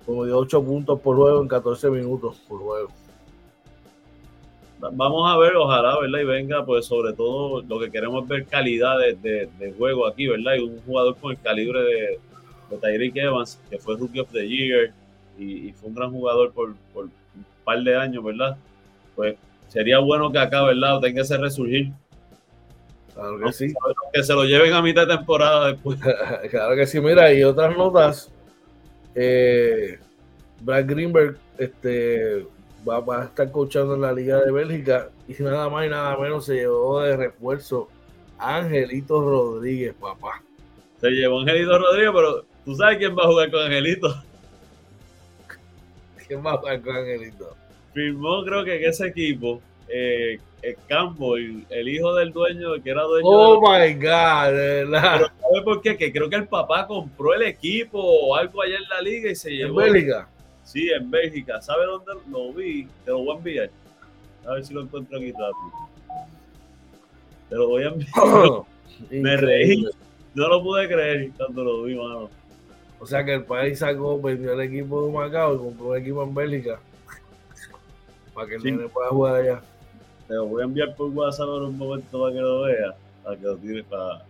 como 0.04 0.24
de 0.24 0.32
8 0.32 0.62
puntos 0.62 1.00
por 1.00 1.16
juego 1.16 1.40
en 1.40 1.48
14 1.48 1.90
minutos 1.90 2.36
por 2.48 2.60
juego. 2.60 2.88
Vamos 4.92 5.30
a 5.30 5.38
ver, 5.38 5.56
ojalá, 5.56 5.98
¿verdad? 5.98 6.20
Y 6.20 6.24
venga, 6.24 6.66
pues 6.66 6.84
sobre 6.84 7.14
todo 7.14 7.62
lo 7.62 7.80
que 7.80 7.90
queremos 7.90 8.24
es 8.24 8.28
ver 8.28 8.44
calidad 8.44 8.98
de, 8.98 9.74
juego 9.78 10.06
aquí, 10.06 10.26
¿verdad? 10.26 10.56
Y 10.56 10.60
un 10.60 10.80
jugador 10.82 11.16
con 11.16 11.30
el 11.30 11.40
calibre 11.40 11.80
de, 11.82 12.18
de 12.74 12.80
Tyreek 12.80 13.16
Evans, 13.16 13.58
que 13.70 13.78
fue 13.78 13.96
Rookie 13.96 14.20
of 14.20 14.30
the 14.32 14.46
Year 14.46 14.92
y, 15.38 15.72
fue 15.72 15.88
un 15.88 15.94
gran 15.94 16.10
jugador 16.10 16.52
por, 16.52 16.74
por, 16.92 17.04
un 17.04 17.10
par 17.64 17.82
de 17.82 17.96
años, 17.96 18.22
¿verdad? 18.22 18.56
Pues 19.16 19.36
sería 19.68 19.98
bueno 19.98 20.30
que 20.30 20.38
acá, 20.38 20.62
¿verdad? 20.62 21.00
Tenga 21.00 21.22
ese 21.22 21.36
resurgir. 21.36 21.92
Claro 23.14 23.38
que 23.38 23.52
sí. 23.52 23.74
Que 24.12 24.22
se 24.22 24.32
lo 24.32 24.44
lleven 24.44 24.72
a 24.72 24.82
mitad 24.82 25.06
de 25.06 25.16
temporada 25.16 25.68
después. 25.68 25.98
claro 26.50 26.76
que 26.76 26.86
sí. 26.86 27.00
Mira, 27.00 27.32
y 27.32 27.42
otras 27.42 27.76
notas. 27.76 28.30
Eh, 29.14 29.98
Brad 30.60 30.86
Greenberg 30.86 31.36
este, 31.58 32.46
va, 32.88 33.00
va, 33.00 33.22
a 33.22 33.24
estar 33.26 33.50
coachando 33.50 33.94
en 33.94 34.00
la 34.00 34.12
Liga 34.12 34.40
de 34.40 34.50
Bélgica 34.50 35.10
y 35.28 35.40
nada 35.42 35.68
más 35.68 35.86
y 35.86 35.88
nada 35.88 36.16
menos 36.16 36.46
se 36.46 36.54
llevó 36.54 37.00
de 37.00 37.16
refuerzo 37.16 37.88
Angelito 38.38 39.20
Rodríguez, 39.20 39.94
papá. 39.94 40.42
Se 41.00 41.10
llevó 41.10 41.40
Angelito 41.40 41.78
Rodríguez, 41.78 42.12
pero 42.14 42.44
¿tú 42.64 42.74
sabes 42.74 42.98
quién 42.98 43.16
va 43.16 43.24
a 43.24 43.26
jugar 43.26 43.50
con 43.50 43.62
Angelito? 43.62 44.22
¿Quién 46.26 46.44
va 46.44 46.52
a 46.52 46.56
jugar 46.58 46.80
con 46.80 46.96
Angelito? 46.96 47.56
Firmó, 47.92 48.44
creo 48.44 48.64
que 48.64 48.76
en 48.76 48.90
ese 48.90 49.06
equipo, 49.06 49.60
eh, 49.88 50.38
el 50.62 50.76
Campo, 50.88 51.36
el, 51.36 51.88
hijo 51.88 52.14
del 52.14 52.32
dueño, 52.32 52.82
que 52.82 52.90
era 52.90 53.02
dueño. 53.02 53.28
Oh 53.28 53.60
my 53.60 53.94
God, 53.94 54.90
¿sabes 54.90 55.62
por 55.62 55.82
qué? 55.82 55.96
Que 55.96 56.10
creo 56.10 56.28
que 56.28 56.36
el 56.36 56.48
papá 56.48 56.86
compró 56.86 57.34
el 57.34 57.42
equipo 57.42 57.98
o 58.00 58.34
algo 58.34 58.62
allá 58.62 58.76
en 58.76 58.88
la 58.88 59.00
liga 59.02 59.30
y 59.30 59.36
se 59.36 59.50
llevó. 59.50 59.82
¿En 59.82 59.92
Bélgica? 59.92 60.28
Sí, 60.64 60.90
en 60.90 61.10
Bélgica. 61.10 61.60
¿Sabes 61.60 61.86
dónde 61.86 62.12
lo 62.30 62.52
vi? 62.52 62.88
Te 63.04 63.10
lo 63.10 63.18
voy 63.18 63.34
a 63.34 63.38
enviar. 63.38 63.70
A 64.46 64.54
ver 64.54 64.64
si 64.64 64.72
lo 64.72 64.82
encuentro 64.82 65.18
aquí 65.18 65.32
rápido. 65.32 65.88
Te 67.50 67.56
lo 67.56 67.68
voy 67.68 67.84
a 67.84 67.88
enviar. 67.88 68.62
Me 69.10 69.36
reí. 69.36 69.86
No 70.34 70.48
lo 70.48 70.62
pude 70.62 70.88
creer 70.88 71.30
cuando 71.36 71.62
lo 71.62 71.82
vi, 71.82 71.94
mano. 71.94 72.30
O 73.04 73.06
sea 73.06 73.22
que 73.22 73.34
el 73.34 73.44
país 73.44 73.80
sacó, 73.80 74.18
vendió 74.18 74.54
el 74.54 74.62
equipo 74.62 75.04
de 75.04 75.12
Macao 75.12 75.56
y 75.56 75.58
compró 75.58 75.88
un 75.88 75.96
equipo 75.98 76.22
en 76.22 76.34
Bélgica. 76.34 76.80
Para 78.32 78.48
que 78.48 78.54
el 78.54 78.64
niño 78.64 78.88
pueda 78.88 79.10
jugar 79.10 79.34
allá. 79.34 79.62
Te 80.26 80.32
lo 80.32 80.46
voy 80.46 80.62
a 80.62 80.64
enviar 80.64 80.96
por 80.96 81.10
WhatsApp 81.10 81.48
en 81.48 81.64
un 81.64 81.76
momento 81.76 82.18
para 82.18 82.32
que 82.32 82.40
lo 82.40 82.62
vea. 82.62 82.96
Para 83.22 83.36
que 83.36 83.42
lo 83.42 83.56
tires 83.58 83.84
para. 83.84 84.24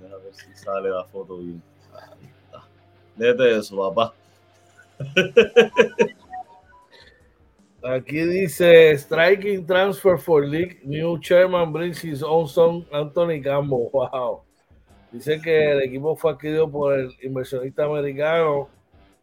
Ver 0.00 0.32
si 0.32 0.52
sale 0.56 0.90
la 0.90 1.04
foto 1.04 1.38
bien. 1.38 1.62
Ahí 1.94 3.28
está. 3.28 3.48
Eso, 3.48 3.76
papá. 3.76 4.12
Aquí 7.84 8.18
dice 8.18 8.98
striking 8.98 9.64
transfer 9.64 10.18
for 10.18 10.44
league. 10.44 10.80
New 10.82 11.20
chairman 11.20 11.72
brings 11.72 12.02
his 12.02 12.20
own 12.20 12.48
son 12.48 12.84
Anthony 12.92 13.40
Campbell. 13.40 13.90
Wow. 13.92 14.42
Dice 15.14 15.40
que 15.40 15.70
el 15.70 15.82
equipo 15.82 16.16
fue 16.16 16.32
adquirido 16.32 16.68
por 16.68 16.98
el 16.98 17.08
inversionista 17.22 17.84
americano 17.84 18.68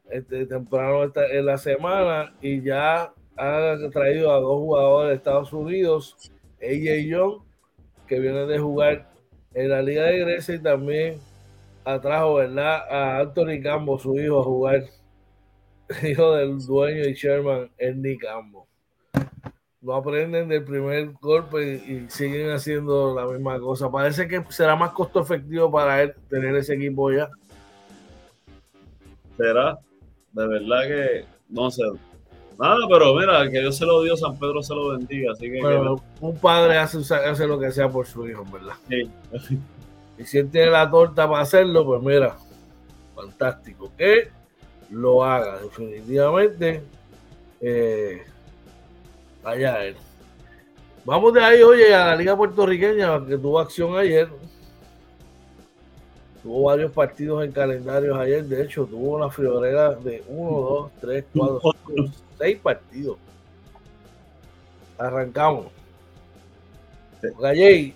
este, 0.10 0.46
temprano 0.46 1.12
en 1.14 1.46
la 1.46 1.58
semana 1.58 2.34
y 2.42 2.62
ya 2.62 3.14
ha 3.36 3.78
traído 3.92 4.32
a 4.32 4.40
dos 4.40 4.58
jugadores 4.58 5.10
de 5.10 5.16
Estados 5.18 5.52
Unidos, 5.52 6.32
AJ 6.62 7.08
Young, 7.10 7.42
que 8.08 8.22
viene 8.22 8.46
de 8.46 8.58
jugar 8.58 9.12
en 9.54 9.70
la 9.70 9.82
Liga 9.82 10.04
de 10.04 10.20
Grecia 10.20 10.56
y 10.56 10.60
también 10.60 11.20
atrajo 11.84 12.36
¿verdad? 12.36 12.86
a 12.90 13.20
Anthony 13.20 13.62
Campbell, 13.62 14.00
su 14.00 14.18
hijo, 14.18 14.40
a 14.40 14.44
jugar 14.46 14.84
hijo 16.04 16.36
del 16.36 16.58
dueño 16.58 17.04
y 17.04 17.16
chairman 17.16 17.70
Ernie 17.78 18.18
Cambo. 18.18 18.66
No 19.82 19.96
aprenden 19.96 20.48
del 20.48 20.64
primer 20.64 21.12
golpe 21.20 21.76
y, 21.76 22.10
siguen 22.10 22.52
haciendo 22.52 23.16
la 23.16 23.26
misma 23.26 23.60
cosa. 23.60 23.90
Parece 23.90 24.28
que 24.28 24.44
será 24.50 24.76
más 24.76 24.92
costo 24.92 25.22
efectivo 25.22 25.72
para 25.72 26.04
él 26.04 26.14
tener 26.30 26.56
ese 26.56 26.76
equipo 26.76 27.12
ya. 27.12 27.30
Será, 29.38 29.80
de 30.34 30.48
verdad 30.48 30.82
que 30.84 31.26
no 31.50 31.72
sé. 31.72 31.84
Nada, 32.60 32.78
pero 32.88 33.16
mira, 33.16 33.50
que 33.50 33.60
Dios 33.60 33.76
se 33.76 33.86
lo 33.86 34.04
dio, 34.04 34.16
San 34.16 34.38
Pedro 34.38 34.62
se 34.62 34.76
lo 34.76 34.90
bendiga. 34.90 35.32
Así 35.32 35.50
que, 35.50 35.62
un 36.20 36.38
padre 36.38 36.78
hace, 36.78 37.00
hace, 37.16 37.48
lo 37.48 37.60
que 37.60 37.72
sea 37.72 37.90
por 37.90 38.06
su 38.06 38.28
hijo, 38.28 38.46
¿verdad? 38.52 38.76
Sí. 38.88 39.10
Y 40.20 40.24
si 40.26 40.38
él 40.38 40.52
tiene 40.52 40.70
la 40.70 40.92
torta 40.92 41.28
para 41.28 41.42
hacerlo, 41.42 41.84
pues 41.84 42.04
mira, 42.04 42.36
fantástico. 43.16 43.92
¿Qué? 43.98 44.30
lo 44.92 45.24
haga, 45.24 45.60
definitivamente. 45.60 46.84
Eh, 47.62 48.24
allá 49.44 49.84
él. 49.86 49.96
Vamos 51.04 51.34
de 51.34 51.44
ahí, 51.44 51.62
oye, 51.62 51.94
a 51.96 52.08
la 52.08 52.16
Liga 52.16 52.38
Puertorriqueña, 52.38 53.26
que 53.26 53.38
tuvo 53.38 53.60
acción 53.60 53.98
ayer. 53.98 54.30
Tuvo 56.44 56.64
varios 56.64 56.92
partidos 56.92 57.44
en 57.44 57.52
calendarios 57.52 58.18
ayer. 58.18 58.46
De 58.46 58.64
hecho, 58.64 58.86
tuvo 58.86 59.16
una 59.16 59.30
friolera 59.30 59.96
de 59.96 60.24
1, 60.28 60.52
2, 60.52 60.92
3, 61.02 61.26
4, 61.34 61.60
5, 61.96 62.14
6 62.38 62.60
partidos. 62.60 63.18
Arrancamos. 64.98 65.68
Galley 67.40 67.94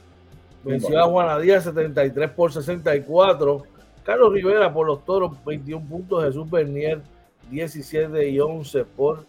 venció 0.63 0.99
a 0.99 1.07
Juana 1.07 1.39
Díaz 1.39 1.63
73 1.63 2.29
por 2.31 2.51
64. 2.51 3.63
Carlos 4.03 4.33
Rivera 4.33 4.71
por 4.71 4.85
los 4.87 5.03
toros, 5.05 5.31
21 5.45 5.87
puntos. 5.87 6.23
Jesús 6.23 6.49
Bernier, 6.49 7.01
17 7.49 8.29
y 8.29 8.39
11 8.39 8.85
por 8.85 9.25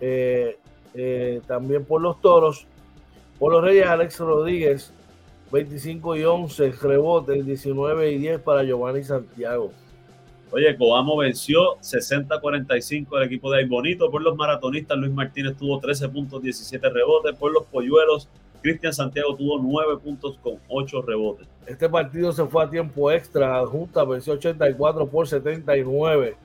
eh, 0.00 0.58
eh, 0.94 1.40
también 1.46 1.84
por 1.84 2.00
los 2.00 2.20
toros. 2.20 2.66
Por 3.38 3.52
los 3.52 3.62
Reyes, 3.62 3.86
Alex 3.86 4.18
Rodríguez, 4.18 4.92
25 5.50 6.16
y 6.16 6.24
11 6.24 6.72
rebotes, 6.82 7.46
19 7.46 8.12
y 8.12 8.18
10 8.18 8.40
para 8.40 8.62
Giovanni 8.62 9.02
Santiago. 9.02 9.72
Oye, 10.52 10.76
Coamo 10.76 11.16
venció 11.16 11.76
60-45 11.78 13.16
el 13.18 13.22
equipo 13.22 13.50
de 13.52 13.64
Bonito. 13.66 14.10
Por 14.10 14.22
los 14.22 14.36
maratonistas, 14.36 14.98
Luis 14.98 15.12
Martínez 15.12 15.56
tuvo 15.56 15.78
13 15.78 16.08
puntos, 16.08 16.42
17 16.42 16.88
rebotes. 16.90 17.36
Por 17.36 17.52
los 17.52 17.64
polluelos, 17.66 18.28
Cristian 18.60 18.92
Santiago 18.92 19.36
tuvo 19.36 19.58
9 19.58 19.98
puntos 19.98 20.38
con 20.42 20.56
8 20.68 21.02
rebotes. 21.02 21.46
Este 21.66 21.88
partido 21.88 22.32
se 22.32 22.44
fue 22.46 22.64
a 22.64 22.70
tiempo 22.70 23.12
extra. 23.12 23.64
Junta 23.64 24.04
venció 24.04 24.32
84 24.32 25.06
por 25.06 25.28
79 25.28 26.36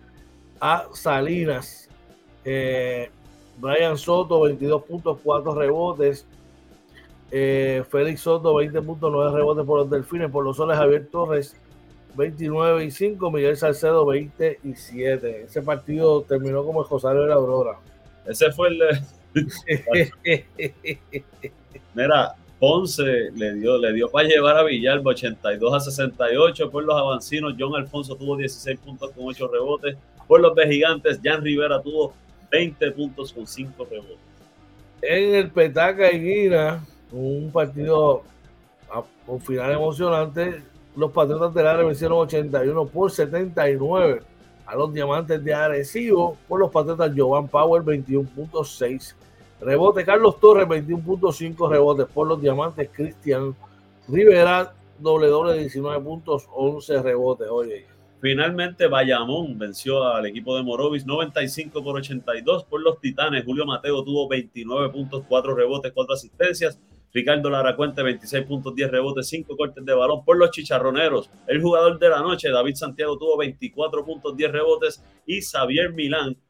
a 0.59 0.85
Salinas. 0.93 1.89
Eh, 2.43 3.09
Brian 3.57 3.97
Soto, 3.97 4.41
22 4.41 4.83
puntos, 4.83 5.17
4 5.23 5.55
rebotes. 5.55 6.25
Eh, 7.31 7.83
Félix 7.89 8.21
Soto, 8.21 8.55
20 8.55 8.81
puntos, 8.81 9.11
9 9.11 9.31
rebotes 9.35 9.65
por 9.65 9.79
los 9.79 9.89
Delfines. 9.89 10.29
Por 10.29 10.43
los 10.43 10.57
Soles, 10.57 10.77
Javier 10.77 11.07
Torres, 11.11 11.55
29 12.15 12.85
y 12.85 12.91
5. 12.91 13.31
Miguel 13.31 13.57
Salcedo, 13.57 14.05
27. 14.05 15.43
Ese 15.43 15.61
partido 15.61 16.21
terminó 16.21 16.63
como 16.63 16.83
el 16.83 16.89
Rosario 16.89 17.21
de 17.21 17.27
la 17.27 17.35
Aurora. 17.35 17.77
Ese 18.25 18.51
fue 18.51 18.69
el 18.69 18.79
Mira, 21.93 22.35
Ponce 22.59 23.03
le 23.35 23.53
dio, 23.55 23.77
le 23.77 23.93
dio 23.93 24.09
para 24.09 24.27
llevar 24.27 24.57
a 24.57 24.63
Villalba 24.63 25.11
82 25.11 25.73
a 25.73 25.79
68. 25.79 26.71
Por 26.71 26.83
los 26.83 26.95
avancinos, 26.97 27.55
John 27.59 27.75
Alfonso 27.75 28.15
tuvo 28.15 28.37
16 28.37 28.79
puntos 28.79 29.11
con 29.11 29.25
8 29.27 29.47
rebotes. 29.49 29.97
Por 30.27 30.41
los 30.41 30.53
gigantes, 30.67 31.19
Jan 31.23 31.43
Rivera 31.43 31.81
tuvo 31.81 32.13
20 32.55 32.91
puntos 32.91 33.33
con 33.33 33.45
5 33.45 33.87
rebotes. 33.89 34.17
En 35.01 35.35
el 35.35 35.51
Petaca 35.51 36.11
y 36.11 36.19
Guina, 36.19 36.85
un 37.11 37.51
partido 37.51 38.23
con 39.25 39.41
final 39.41 39.73
emocionante, 39.73 40.61
los 40.95 41.11
Patriotas 41.11 41.53
del 41.53 41.67
Área 41.67 41.83
vencieron 41.83 42.19
81 42.19 42.85
por 42.87 43.11
79 43.11 44.21
a 44.65 44.75
los 44.75 44.93
Diamantes 44.93 45.43
de 45.43 45.53
Arecibo. 45.53 46.37
Por 46.47 46.59
los 46.59 46.71
Patriotas, 46.71 47.11
Jovan 47.15 47.47
Power 47.47 47.83
21.6 47.83 49.15
Rebote 49.61 50.05
Carlos 50.05 50.39
Torres, 50.39 50.67
21.5 50.67 51.69
rebotes 51.69 52.07
por 52.07 52.27
los 52.27 52.41
diamantes. 52.41 52.89
Cristian 52.91 53.55
Rivera, 54.07 54.73
doble 54.99 55.27
doble, 55.27 55.57
19 55.57 56.03
puntos, 56.03 56.47
11 56.53 57.01
rebotes. 57.01 57.47
Oye. 57.49 57.94
Finalmente, 58.25 58.87
Bayamón 58.87 59.59
venció 59.59 60.03
al 60.03 60.25
equipo 60.25 60.57
de 60.57 60.63
Morovis 60.63 61.05
95 61.05 61.83
por 61.83 61.97
82 61.97 62.63
por 62.63 62.81
los 62.81 62.99
Titanes. 62.99 63.45
Julio 63.45 63.67
Mateo 63.67 64.03
tuvo 64.03 64.27
29 64.27 64.89
puntos, 64.89 65.23
4 65.29 65.53
rebotes, 65.53 65.91
4 65.93 66.15
asistencias. 66.15 66.79
Ricardo 67.13 67.51
Laracuente, 67.51 68.01
26 68.01 68.47
puntos, 68.47 68.73
10 68.73 68.89
rebotes, 68.89 69.27
5 69.29 69.55
cortes 69.55 69.85
de 69.85 69.93
balón 69.93 70.25
por 70.25 70.37
los 70.37 70.49
chicharroneros. 70.49 71.29
El 71.45 71.61
jugador 71.61 71.99
de 71.99 72.09
la 72.09 72.21
noche, 72.21 72.49
David 72.49 72.73
Santiago, 72.73 73.15
tuvo 73.15 73.37
24 73.37 74.03
puntos, 74.03 74.35
10 74.35 74.51
rebotes. 74.51 75.03
Y 75.27 75.43
Xavier 75.43 75.93
Milán, 75.93 76.35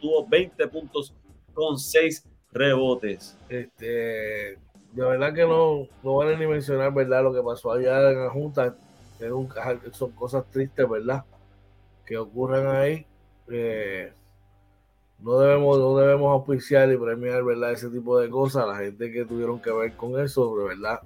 tuvo 0.00 0.26
20 0.26 0.66
puntos, 0.66 1.14
con 1.54 1.78
seis 1.78 2.28
rebotes. 2.50 3.38
Este, 3.48 3.86
de 3.86 4.56
verdad 5.04 5.32
que 5.32 5.42
no, 5.42 5.86
no 6.02 6.16
vale 6.16 6.36
ni 6.36 6.48
mencionar, 6.48 6.92
¿verdad? 6.92 7.22
Lo 7.22 7.32
que 7.32 7.42
pasó 7.44 7.70
allá 7.70 8.10
en 8.10 8.24
la 8.24 8.30
Junta. 8.30 8.76
Son 9.92 10.12
cosas 10.12 10.44
tristes, 10.50 10.88
¿verdad? 10.88 11.24
Que 12.04 12.16
ocurren 12.16 12.66
ahí. 12.66 13.06
Eh, 13.50 14.12
no 15.18 15.38
debemos, 15.38 15.78
no 15.78 15.96
debemos 15.96 16.32
auspiciar 16.32 16.90
y 16.90 16.96
premiar, 16.96 17.44
¿verdad? 17.44 17.72
Ese 17.72 17.90
tipo 17.90 18.18
de 18.18 18.30
cosas. 18.30 18.66
La 18.66 18.76
gente 18.76 19.12
que 19.12 19.24
tuvieron 19.24 19.60
que 19.60 19.70
ver 19.70 19.92
con 19.92 20.18
eso, 20.18 20.54
verdad, 20.54 21.00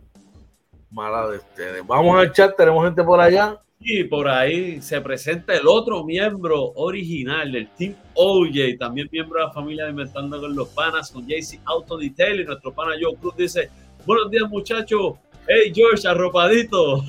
mala 0.90 1.28
de 1.28 1.38
ustedes. 1.38 1.86
Vamos 1.86 2.16
al 2.18 2.32
chat, 2.32 2.56
tenemos 2.56 2.84
gente 2.84 3.02
por 3.02 3.20
allá. 3.20 3.60
Y 3.80 4.04
por 4.04 4.28
ahí 4.28 4.80
se 4.80 5.00
presenta 5.00 5.54
el 5.54 5.66
otro 5.66 6.04
miembro 6.04 6.72
original 6.76 7.52
del 7.52 7.68
Team 7.70 7.94
OJ, 8.14 8.78
también 8.78 9.08
miembro 9.12 9.40
de 9.40 9.46
la 9.46 9.52
familia 9.52 9.84
de 9.84 9.90
Inventando 9.90 10.40
con 10.40 10.54
los 10.54 10.68
Panas, 10.68 11.10
con 11.10 11.26
JC 11.26 11.60
Auto 11.64 11.98
Detail. 11.98 12.40
Y 12.40 12.44
nuestro 12.44 12.72
pana 12.72 12.92
Joe 12.98 13.16
Cruz 13.16 13.36
dice: 13.36 13.68
Buenos 14.06 14.30
días, 14.30 14.48
muchachos. 14.48 15.16
Hey, 15.46 15.72
George, 15.74 16.08
arropadito. 16.08 17.04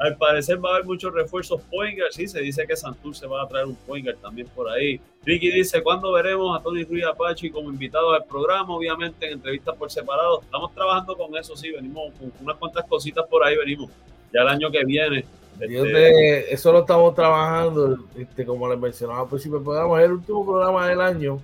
Al 0.00 0.16
parecer 0.16 0.64
va 0.64 0.70
a 0.70 0.74
haber 0.74 0.86
muchos 0.86 1.12
refuerzos 1.14 1.60
Poingar. 1.70 2.10
Sí, 2.10 2.26
se 2.26 2.40
dice 2.40 2.66
que 2.66 2.74
Santur 2.74 3.14
se 3.14 3.26
va 3.26 3.42
a 3.42 3.48
traer 3.48 3.66
un 3.66 3.76
Poingar 3.76 4.16
también 4.16 4.48
por 4.48 4.68
ahí. 4.68 5.00
Ricky 5.24 5.52
dice, 5.52 5.82
¿cuándo 5.82 6.10
veremos 6.10 6.58
a 6.58 6.62
Tony 6.62 6.82
Ruiz 6.84 7.04
Apache 7.04 7.52
como 7.52 7.70
invitado 7.70 8.12
al 8.12 8.24
programa? 8.24 8.74
Obviamente 8.74 9.26
en 9.26 9.34
entrevistas 9.34 9.76
por 9.76 9.90
separado. 9.90 10.40
Estamos 10.40 10.74
trabajando 10.74 11.16
con 11.16 11.36
eso, 11.36 11.54
sí, 11.54 11.70
venimos 11.70 12.12
con 12.18 12.32
unas 12.40 12.56
cuantas 12.56 12.86
cositas 12.86 13.24
por 13.28 13.44
ahí, 13.44 13.56
venimos. 13.56 13.90
Ya 14.32 14.40
el 14.40 14.48
año 14.48 14.70
que 14.70 14.84
viene. 14.84 15.24
Este... 15.60 16.54
eso 16.54 16.72
lo 16.72 16.80
estamos 16.80 17.14
trabajando, 17.14 17.98
este, 18.16 18.46
como 18.46 18.68
les 18.68 18.78
mencionaba 18.78 19.20
al 19.20 19.28
principio 19.28 19.58
del 19.58 19.64
programa, 19.64 20.00
es 20.00 20.06
el 20.06 20.12
último 20.12 20.46
programa 20.46 20.88
del 20.88 21.00
año 21.02 21.38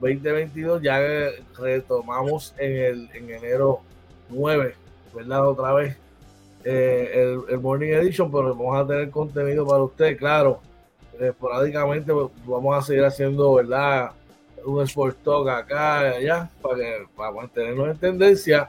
2022, 0.00 0.82
ya 0.82 0.98
retomamos 1.56 2.52
en, 2.58 2.76
el, 2.76 3.08
en 3.14 3.30
enero 3.30 3.82
9, 4.30 4.74
¿verdad? 5.14 5.48
Otra 5.48 5.72
vez 5.72 5.96
eh, 6.64 7.36
el, 7.48 7.58
Morning 7.60 7.88
Edition, 7.88 8.30
pero 8.30 8.54
vamos 8.54 8.78
a 8.78 8.86
tener 8.86 9.10
contenido 9.10 9.66
para 9.66 9.82
usted, 9.82 10.16
claro. 10.16 10.60
Esporádicamente 11.18 12.12
pues, 12.12 12.28
vamos 12.46 12.78
a 12.78 12.82
seguir 12.86 13.04
haciendo, 13.04 13.54
¿verdad? 13.54 14.12
Un 14.64 14.82
Sport 14.82 15.18
Talk 15.22 15.48
acá 15.48 16.02
y 16.02 16.24
allá 16.24 16.50
para, 16.62 16.76
que, 16.76 17.06
para 17.16 17.32
mantenernos 17.32 17.88
en 17.88 17.96
tendencia, 17.96 18.68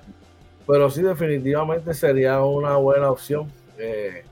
pero 0.65 0.89
sí, 0.89 1.02
definitivamente 1.02 1.93
sería 1.93 2.41
una 2.41 2.78
buena 2.78 3.12
opción 3.12 3.52
eh, 3.78 4.24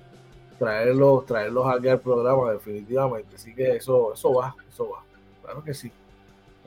traerlos, 0.58 1.26
traerlos 1.26 1.66
aquí 1.68 1.88
al 1.88 2.00
programa, 2.00 2.52
definitivamente. 2.52 3.36
Así 3.36 3.56
que 3.56 3.78
eso, 3.78 4.14
eso 4.14 4.34
va, 4.34 4.56
eso 4.72 4.90
va. 4.90 5.04
Claro 5.42 5.64
que 5.64 5.74
sí. 5.74 5.92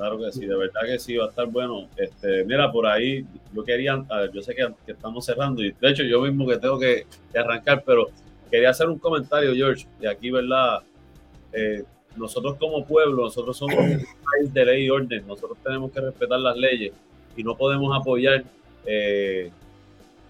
Claro 0.03 0.19
que 0.19 0.33
sí, 0.33 0.47
de 0.47 0.57
verdad 0.57 0.81
que 0.85 0.99
sí, 0.99 1.17
va 1.17 1.27
a 1.27 1.29
estar 1.29 1.47
bueno. 1.47 1.89
Este, 1.97 2.45
mira, 2.45 2.73
por 2.73 2.89
ahí 2.89 3.25
yo 3.55 3.63
quería, 3.63 4.05
yo 4.35 4.43
sé 4.43 4.53
que, 4.53 4.67
estamos 4.89 5.25
cerrando 5.25 5.63
y 5.63 5.71
de 5.71 5.91
hecho 5.91 6.03
yo 6.03 6.23
mismo 6.23 6.45
que 6.45 6.57
tengo 6.57 6.77
que, 6.77 7.07
arrancar, 7.37 7.85
pero 7.87 8.09
quería 8.51 8.71
hacer 8.71 8.89
un 8.89 8.99
comentario, 8.99 9.55
George, 9.55 9.87
de 10.01 10.09
aquí, 10.09 10.33
¿verdad? 10.33 10.81
Eh, 11.53 11.85
nosotros 12.17 12.57
como 12.59 12.85
pueblo, 12.85 13.23
nosotros 13.23 13.57
somos 13.57 13.77
un 13.77 14.01
país 14.33 14.53
de 14.53 14.65
ley 14.65 14.87
y 14.87 14.91
orden, 14.91 15.25
nosotros 15.25 15.57
tenemos 15.63 15.93
que 15.93 16.01
respetar 16.01 16.41
las 16.41 16.57
leyes 16.57 16.93
y 17.37 17.45
no 17.45 17.57
podemos 17.57 17.97
apoyar. 17.97 18.43
Eh, 18.85 19.53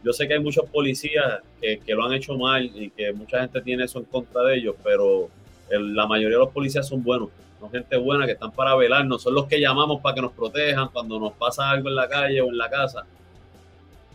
yo 0.05 0.13
sé 0.13 0.29
que 0.29 0.35
hay 0.35 0.41
muchos 0.41 0.69
policías 0.69 1.41
que, 1.63 1.79
que, 1.79 1.95
lo 1.95 2.05
han 2.05 2.13
hecho 2.13 2.37
mal 2.37 2.63
y 2.63 2.91
que 2.91 3.11
mucha 3.15 3.41
gente 3.41 3.63
tiene 3.63 3.85
eso 3.85 4.01
en 4.01 4.05
contra 4.05 4.43
de 4.43 4.57
ellos, 4.57 4.77
pero 4.85 5.31
la 5.71 6.07
mayoría 6.07 6.37
de 6.37 6.45
los 6.45 6.53
policías 6.53 6.87
son 6.87 7.03
buenos 7.03 7.31
son 7.63 7.71
gente 7.71 7.97
buena 7.97 8.27
que 8.27 8.33
están 8.33 8.51
para 8.51 8.75
velarnos, 8.75 9.23
son 9.23 9.35
los 9.35 9.47
que 9.47 9.61
llamamos 9.61 10.01
para 10.01 10.17
que 10.17 10.21
nos 10.21 10.33
protejan 10.33 10.89
cuando 10.89 11.21
nos 11.21 11.33
pasa 11.35 11.71
algo 11.71 11.89
en 11.89 11.95
la 11.95 12.09
calle 12.09 12.41
o 12.41 12.49
en 12.49 12.59
la 12.59 12.69
casa. 12.69 13.05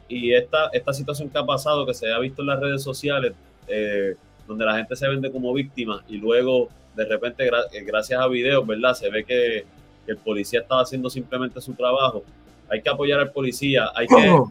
Y 0.10 0.34
esta, 0.34 0.70
esta 0.74 0.92
situación 0.92 1.30
que 1.30 1.38
ha 1.38 1.46
pasado, 1.46 1.86
que 1.86 1.94
se 1.94 2.12
ha 2.12 2.20
visto 2.20 2.42
en 2.42 2.48
las 2.50 2.60
redes 2.60 2.84
sociales, 2.84 3.32
eh, 3.70 4.16
donde 4.46 4.66
la 4.66 4.76
gente 4.76 4.98
se 4.98 5.08
vende 5.08 5.32
como 5.32 5.54
víctima 5.54 6.04
y 6.10 6.18
luego 6.18 6.68
de 6.94 7.06
repente 7.06 7.48
eh, 7.48 7.84
gracias 7.86 8.20
a 8.20 8.28
videos, 8.28 8.68
¿verdad? 8.68 8.94
Se 8.94 9.10
ve 9.10 9.24
que, 9.24 9.66
el 10.08 10.18
policía 10.18 10.62
estaba 10.62 10.82
haciendo 10.82 11.10
simplemente 11.10 11.60
su 11.60 11.74
trabajo. 11.74 12.24
Hay 12.70 12.82
que 12.82 12.90
apoyar 12.90 13.20
al 13.20 13.32
policía, 13.32 13.92
hay 13.94 14.08
que, 14.08 14.42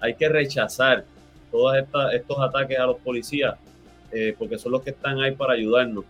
hay 0.00 0.14
que 0.14 0.28
rechazar 0.28 1.04
todos 1.50 1.74
estos 2.12 2.38
ataques 2.38 2.78
a 2.78 2.84
los 2.84 2.96
policías, 2.98 3.56
eh, 4.10 4.34
porque 4.38 4.58
son 4.58 4.72
los 4.72 4.82
que 4.82 4.90
están 4.90 5.18
ahí 5.20 5.32
para 5.32 5.54
ayudarnos. 5.54 6.04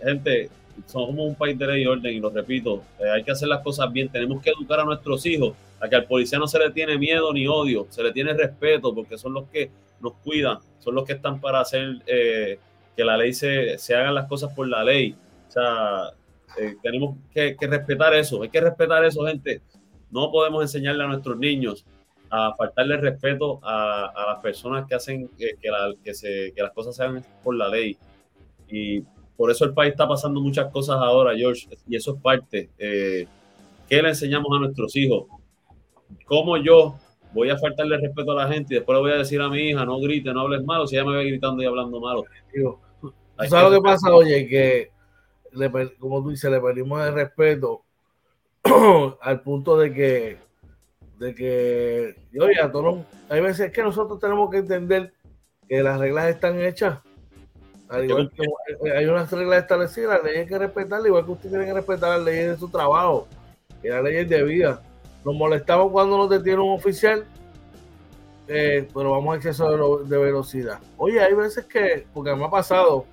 gente, 0.00 0.48
somos 0.86 1.26
un 1.26 1.34
país 1.34 1.58
de 1.58 1.66
ley 1.66 1.82
y 1.82 1.86
orden, 1.86 2.14
y 2.14 2.20
lo 2.20 2.30
repito, 2.30 2.82
eh, 2.98 3.10
hay 3.10 3.24
que 3.24 3.32
hacer 3.32 3.48
las 3.48 3.62
cosas 3.62 3.92
bien, 3.92 4.08
tenemos 4.08 4.42
que 4.42 4.50
educar 4.50 4.80
a 4.80 4.84
nuestros 4.84 5.24
hijos, 5.26 5.54
a 5.80 5.88
que 5.88 5.96
al 5.96 6.06
policía 6.06 6.38
no 6.38 6.46
se 6.46 6.58
le 6.58 6.70
tiene 6.70 6.98
miedo 6.98 7.32
ni 7.32 7.46
odio, 7.46 7.86
se 7.90 8.02
le 8.02 8.12
tiene 8.12 8.32
respeto, 8.32 8.94
porque 8.94 9.18
son 9.18 9.34
los 9.34 9.48
que 9.48 9.70
nos 10.00 10.14
cuidan, 10.14 10.58
son 10.78 10.94
los 10.94 11.04
que 11.04 11.14
están 11.14 11.40
para 11.40 11.60
hacer 11.60 12.02
eh, 12.06 12.58
que 12.96 13.04
la 13.04 13.16
ley 13.16 13.32
se, 13.32 13.78
se 13.78 13.94
hagan 13.94 14.14
las 14.14 14.26
cosas 14.26 14.52
por 14.52 14.68
la 14.68 14.84
ley. 14.84 15.16
O 15.48 15.50
sea, 15.50 16.10
eh, 16.58 16.76
tenemos 16.82 17.16
que, 17.32 17.56
respetar 17.60 18.14
eso, 18.14 18.42
hay 18.42 18.48
que 18.48 18.60
respetar 18.60 19.04
eso, 19.04 19.24
gente. 19.26 19.62
No 20.10 20.30
podemos 20.30 20.62
enseñarle 20.62 21.04
a 21.04 21.08
nuestros 21.08 21.38
niños 21.38 21.84
a 22.30 22.54
faltarle 22.56 22.96
respeto 22.96 23.60
a, 23.62 24.12
las 24.28 24.42
personas 24.42 24.86
que 24.88 24.94
hacen 24.94 25.28
que, 25.38 25.56
que, 26.02 26.14
se, 26.14 26.52
que 26.54 26.62
las 26.62 26.72
cosas 26.72 26.96
se 26.96 27.02
hagan 27.02 27.24
por 27.42 27.56
la 27.56 27.68
ley. 27.68 27.96
Y 28.68 29.02
por 29.36 29.50
eso 29.50 29.64
el 29.64 29.74
país 29.74 29.92
está 29.92 30.06
pasando 30.06 30.40
muchas 30.40 30.70
cosas 30.70 30.96
ahora, 30.96 31.36
George, 31.36 31.68
y 31.88 31.96
eso 31.96 32.14
es 32.14 32.22
parte. 32.22 32.70
Eh, 32.78 33.26
¿Qué 33.88 34.00
le 34.00 34.10
enseñamos 34.10 34.48
a 34.56 34.60
nuestros 34.60 34.94
hijos? 34.96 35.26
¿Cómo 36.26 36.56
yo 36.56 36.96
voy 37.32 37.50
a 37.50 37.58
faltarle 37.58 37.98
respeto 37.98 38.30
a 38.32 38.44
la 38.44 38.52
gente 38.52 38.74
y 38.74 38.76
después 38.76 38.96
le 38.96 39.02
voy 39.02 39.12
a 39.12 39.16
decir 39.16 39.40
a 39.40 39.48
mi 39.48 39.70
hija, 39.70 39.84
no 39.84 39.98
grite, 39.98 40.32
no 40.32 40.42
hables 40.42 40.64
malo, 40.64 40.86
si 40.86 40.96
ella 40.96 41.04
me 41.04 41.16
ve 41.16 41.24
gritando 41.24 41.62
y 41.62 41.66
hablando 41.66 42.00
malo? 42.00 42.24
¿Sabes 43.48 43.70
lo 43.70 43.70
que 43.72 43.82
pasa, 43.82 44.14
oye? 44.14 44.46
Que, 44.46 44.90
como 45.98 46.22
tú 46.22 46.30
dices, 46.30 46.50
le 46.50 46.60
perdimos 46.60 47.04
el 47.04 47.14
respeto 47.14 47.82
al 49.20 49.40
punto 49.42 49.76
de 49.76 49.92
que, 49.92 50.38
de 51.18 51.34
que, 51.34 52.14
oye, 52.40 52.60
a 52.60 52.70
todos, 52.70 53.04
hay 53.28 53.40
veces 53.40 53.72
que 53.72 53.82
nosotros 53.82 54.20
tenemos 54.20 54.48
que 54.48 54.58
entender 54.58 55.12
que 55.68 55.82
las 55.82 55.98
reglas 55.98 56.28
están 56.28 56.60
hechas 56.60 57.00
hay 57.94 59.06
unas 59.06 59.30
reglas 59.30 59.62
establecidas, 59.62 60.14
las 60.14 60.24
leyes 60.24 60.40
hay 60.40 60.46
que 60.46 60.58
respetarlas, 60.58 61.06
igual 61.06 61.24
que 61.24 61.30
usted 61.32 61.48
tiene 61.50 61.64
que 61.64 61.74
respetar 61.74 62.18
las 62.18 62.24
leyes 62.24 62.50
de 62.52 62.56
su 62.58 62.68
trabajo 62.68 63.28
y 63.82 63.88
las 63.88 64.02
leyes 64.02 64.28
de 64.28 64.42
vida. 64.42 64.82
Nos 65.24 65.34
molestamos 65.34 65.90
cuando 65.90 66.18
nos 66.18 66.30
detiene 66.30 66.60
un 66.60 66.72
oficial, 66.72 67.24
eh, 68.48 68.88
pero 68.94 69.12
vamos 69.12 69.34
a 69.34 69.36
exceso 69.36 70.04
de, 70.04 70.18
velocidad. 70.18 70.78
Oye, 70.98 71.20
hay 71.20 71.34
veces 71.34 71.64
que, 71.64 72.06
porque 72.12 72.34
me 72.34 72.44
ha 72.44 72.50
pasado 72.50 73.06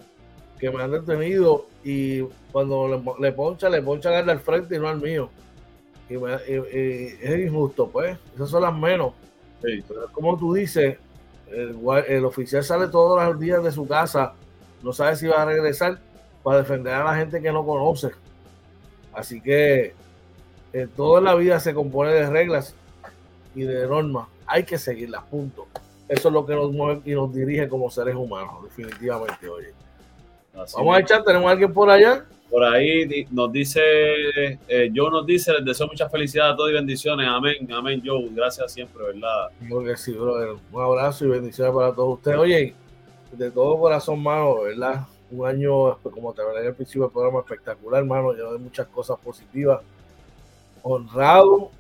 que 0.60 0.70
me 0.70 0.84
han 0.84 0.92
detenido 0.92 1.68
y 1.84 2.22
cuando 2.52 2.88
le, 2.88 3.02
le 3.20 3.32
poncha, 3.32 3.70
le 3.70 3.82
poncha 3.82 4.18
al 4.18 4.40
frente 4.40 4.76
y 4.76 4.80
no 4.80 4.88
al 4.88 5.02
mío. 5.02 5.30
Y, 6.10 6.16
es 6.16 7.40
injusto, 7.40 7.88
pues. 7.88 8.18
Esas 8.36 8.50
son 8.50 8.64
las 8.64 8.76
menos. 8.76 9.14
como 10.12 10.38
tú 10.38 10.54
dices, 10.54 10.98
el, 11.50 11.78
el, 12.08 12.26
oficial 12.26 12.64
sale 12.64 12.88
todos 12.88 13.24
los 13.24 13.40
días 13.40 13.64
de 13.64 13.72
su 13.72 13.88
casa 13.88 14.34
no 14.84 14.94
sabe 14.94 15.16
si 15.16 15.28
va 15.28 15.42
a 15.42 15.46
regresar 15.46 16.00
para 16.44 16.60
defender 16.60 16.94
a 16.94 17.04
la 17.04 17.16
gente 17.16 17.42
que 17.42 17.52
no 17.52 17.66
conoce. 17.66 18.12
Así 19.14 19.42
que 19.42 19.94
eh, 20.74 20.88
toda 20.96 21.22
la 21.22 21.36
vida 21.36 21.60
se 21.60 21.74
compone 21.74 22.12
de 22.12 22.30
reglas 22.30 22.76
y 23.56 23.64
de 23.64 23.88
normas. 23.88 24.28
Hay 24.48 24.64
que 24.64 24.78
seguirlas, 24.78 25.24
punto. 25.24 25.68
Eso 26.08 26.28
es 26.28 26.34
lo 26.34 26.46
que 26.46 26.56
nos 26.56 26.72
mueve 26.72 27.02
y 27.06 27.14
nos 27.14 27.34
dirige 27.34 27.70
como 27.70 27.90
seres 27.90 28.16
humanos, 28.16 28.64
definitivamente, 28.64 29.48
oye. 29.48 29.74
Vamos 30.54 30.98
a 30.98 31.00
echar, 31.00 31.24
tenemos 31.24 31.48
a 31.48 31.52
alguien 31.52 31.74
por 31.74 31.90
allá. 31.90 32.26
Por 32.50 32.66
ahí 32.66 33.26
nos 33.32 33.50
dice, 33.50 33.80
eh, 34.68 34.92
Joe 34.94 35.10
nos 35.10 35.26
dice, 35.26 35.54
les 35.54 35.64
deseo 35.64 35.88
mucha 35.88 36.10
felicidad 36.10 36.52
a 36.52 36.56
todos 36.58 36.70
y 36.70 36.74
bendiciones. 36.74 37.26
Amén, 37.30 37.66
amén, 37.74 38.02
Joe. 38.06 38.28
Gracias 38.34 38.74
siempre, 38.74 39.02
¿verdad? 39.06 39.48
Creo 39.66 39.84
que 39.86 39.96
sí, 39.96 40.12
brother. 40.12 40.58
Un 40.70 40.82
abrazo 40.82 41.26
y 41.26 41.30
bendiciones 41.30 41.74
para 41.74 41.94
todos 41.94 42.18
ustedes. 42.18 42.38
Oye, 42.38 42.76
de 43.32 43.52
todo 43.52 43.80
corazón, 43.80 44.22
mano, 44.22 44.62
¿verdad? 44.62 45.08
Un 45.32 45.48
año, 45.48 45.98
como 45.98 46.34
te 46.34 46.42
hablé 46.42 46.68
al 46.68 46.76
principio 46.76 47.04
del 47.04 47.12
programa, 47.12 47.40
espectacular, 47.40 48.04
mano, 48.04 48.34
lleno 48.34 48.54
de 48.54 48.60
muchas 48.60 48.88
cosas 48.88 49.18
positivas. 49.20 49.82
Honrado 50.84 51.72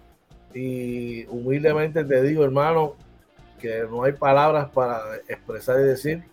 y 0.53 1.25
humildemente 1.25 2.03
te 2.03 2.21
digo, 2.21 2.43
hermano, 2.43 2.93
que 3.59 3.83
no 3.89 4.03
hay 4.03 4.13
palabras 4.13 4.69
para 4.69 5.17
expresar 5.27 5.79
y 5.79 5.83
decir 5.83 6.23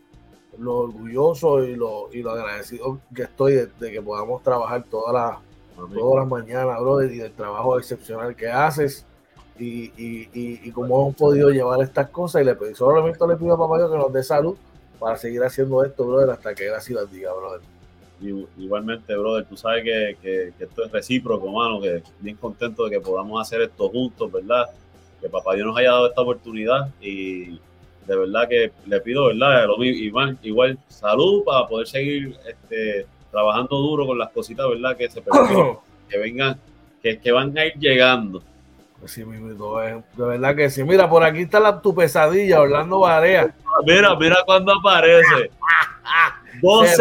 lo 0.58 0.78
orgulloso 0.78 1.64
y 1.64 1.76
lo, 1.76 2.08
y 2.12 2.22
lo 2.22 2.32
agradecido 2.32 2.98
que 3.14 3.22
estoy 3.22 3.54
de, 3.54 3.90
que 3.92 4.02
podamos 4.02 4.42
trabajar 4.42 4.84
todas 4.90 5.14
las, 5.14 5.38
todas 5.94 6.20
las 6.20 6.28
mañanas, 6.28 6.80
brother, 6.80 7.12
y 7.12 7.18
del 7.18 7.32
trabajo 7.32 7.78
excepcional 7.78 8.34
que 8.34 8.48
haces. 8.48 9.04
Y, 9.56 9.92
y, 9.96 10.30
y, 10.32 10.60
y 10.68 10.70
cómo 10.70 11.02
hemos 11.02 11.16
podido 11.16 11.50
llevar 11.50 11.82
estas 11.82 12.10
cosas. 12.10 12.42
Y 12.42 12.44
le 12.44 12.54
pedí, 12.54 12.74
solamente 12.74 13.26
le 13.26 13.36
pido 13.36 13.54
a 13.54 13.58
papá 13.58 13.88
que 13.88 13.96
nos 13.96 14.12
dé 14.12 14.22
salud 14.22 14.56
para 14.98 15.16
seguir 15.16 15.42
haciendo 15.42 15.84
esto, 15.84 16.04
brother, 16.06 16.30
hasta 16.30 16.54
que 16.54 16.66
la 16.66 16.80
ciudad 16.80 17.06
diga, 17.06 17.32
brother. 17.32 17.60
Igualmente, 18.58 19.14
brother, 19.16 19.44
tú 19.44 19.56
sabes 19.56 19.84
que, 19.84 20.52
esto 20.58 20.84
es 20.84 20.92
recíproco, 20.92 21.50
mano, 21.50 21.80
que 21.80 22.02
bien 22.20 22.36
contento 22.36 22.84
de 22.84 22.90
que 22.90 23.00
podamos 23.00 23.40
hacer 23.40 23.62
esto 23.62 23.88
juntos, 23.88 24.30
¿verdad? 24.30 24.66
Que 25.20 25.28
papá 25.28 25.54
Dios 25.54 25.66
nos 25.66 25.76
haya 25.76 25.90
dado 25.90 26.08
esta 26.08 26.22
oportunidad 26.22 26.92
y 27.00 27.60
de 28.06 28.16
verdad 28.16 28.48
que 28.48 28.72
le 28.86 29.00
pido, 29.00 29.26
¿verdad? 29.26 29.68
Igual, 29.78 30.38
igual 30.42 30.78
salud 30.88 31.44
para 31.44 31.68
poder 31.68 31.86
seguir 31.86 32.36
este, 32.46 33.06
trabajando 33.30 33.76
duro 33.76 34.06
con 34.06 34.18
las 34.18 34.30
cositas, 34.30 34.68
¿verdad? 34.68 34.96
Que 34.96 35.08
se 35.08 35.22
que 36.08 36.18
vengan, 36.18 36.58
que, 37.02 37.18
que 37.20 37.30
van 37.30 37.56
a 37.56 37.66
ir 37.66 37.74
llegando. 37.74 38.42
Sí, 39.06 39.24
mismo, 39.24 39.48
de 39.78 40.02
verdad 40.16 40.56
que 40.56 40.70
sí. 40.70 40.82
Mira, 40.82 41.08
por 41.08 41.22
aquí 41.22 41.42
está 41.42 41.60
la, 41.60 41.80
tu 41.80 41.94
pesadilla, 41.94 42.60
Orlando 42.60 43.00
Barea. 43.00 43.54
Mira, 43.86 44.14
mira 44.16 44.36
cuando 44.44 44.72
aparece. 44.72 45.50
12 46.60 46.96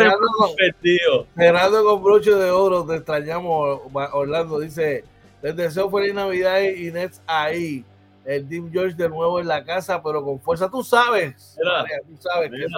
cerrando, 1.35 1.83
con 1.83 2.03
broche 2.03 2.31
de 2.31 2.51
oro, 2.51 2.85
te 2.85 2.97
extrañamos, 2.97 3.81
Orlando. 4.13 4.59
Dice: 4.59 5.03
Les 5.41 5.55
deseo 5.55 5.89
feliz 5.89 6.13
Navidad 6.13 6.61
y 6.61 6.91
Nets 6.91 7.21
ahí. 7.25 7.83
El 8.23 8.47
Team 8.47 8.69
George 8.71 8.95
de 8.95 9.09
nuevo 9.09 9.39
en 9.39 9.47
la 9.47 9.63
casa, 9.63 10.03
pero 10.03 10.23
con 10.23 10.39
fuerza. 10.39 10.69
Tú 10.69 10.83
sabes, 10.83 11.57
tú 12.07 12.17
sabes 12.19 12.51
que 12.51 12.65
es 12.65 12.71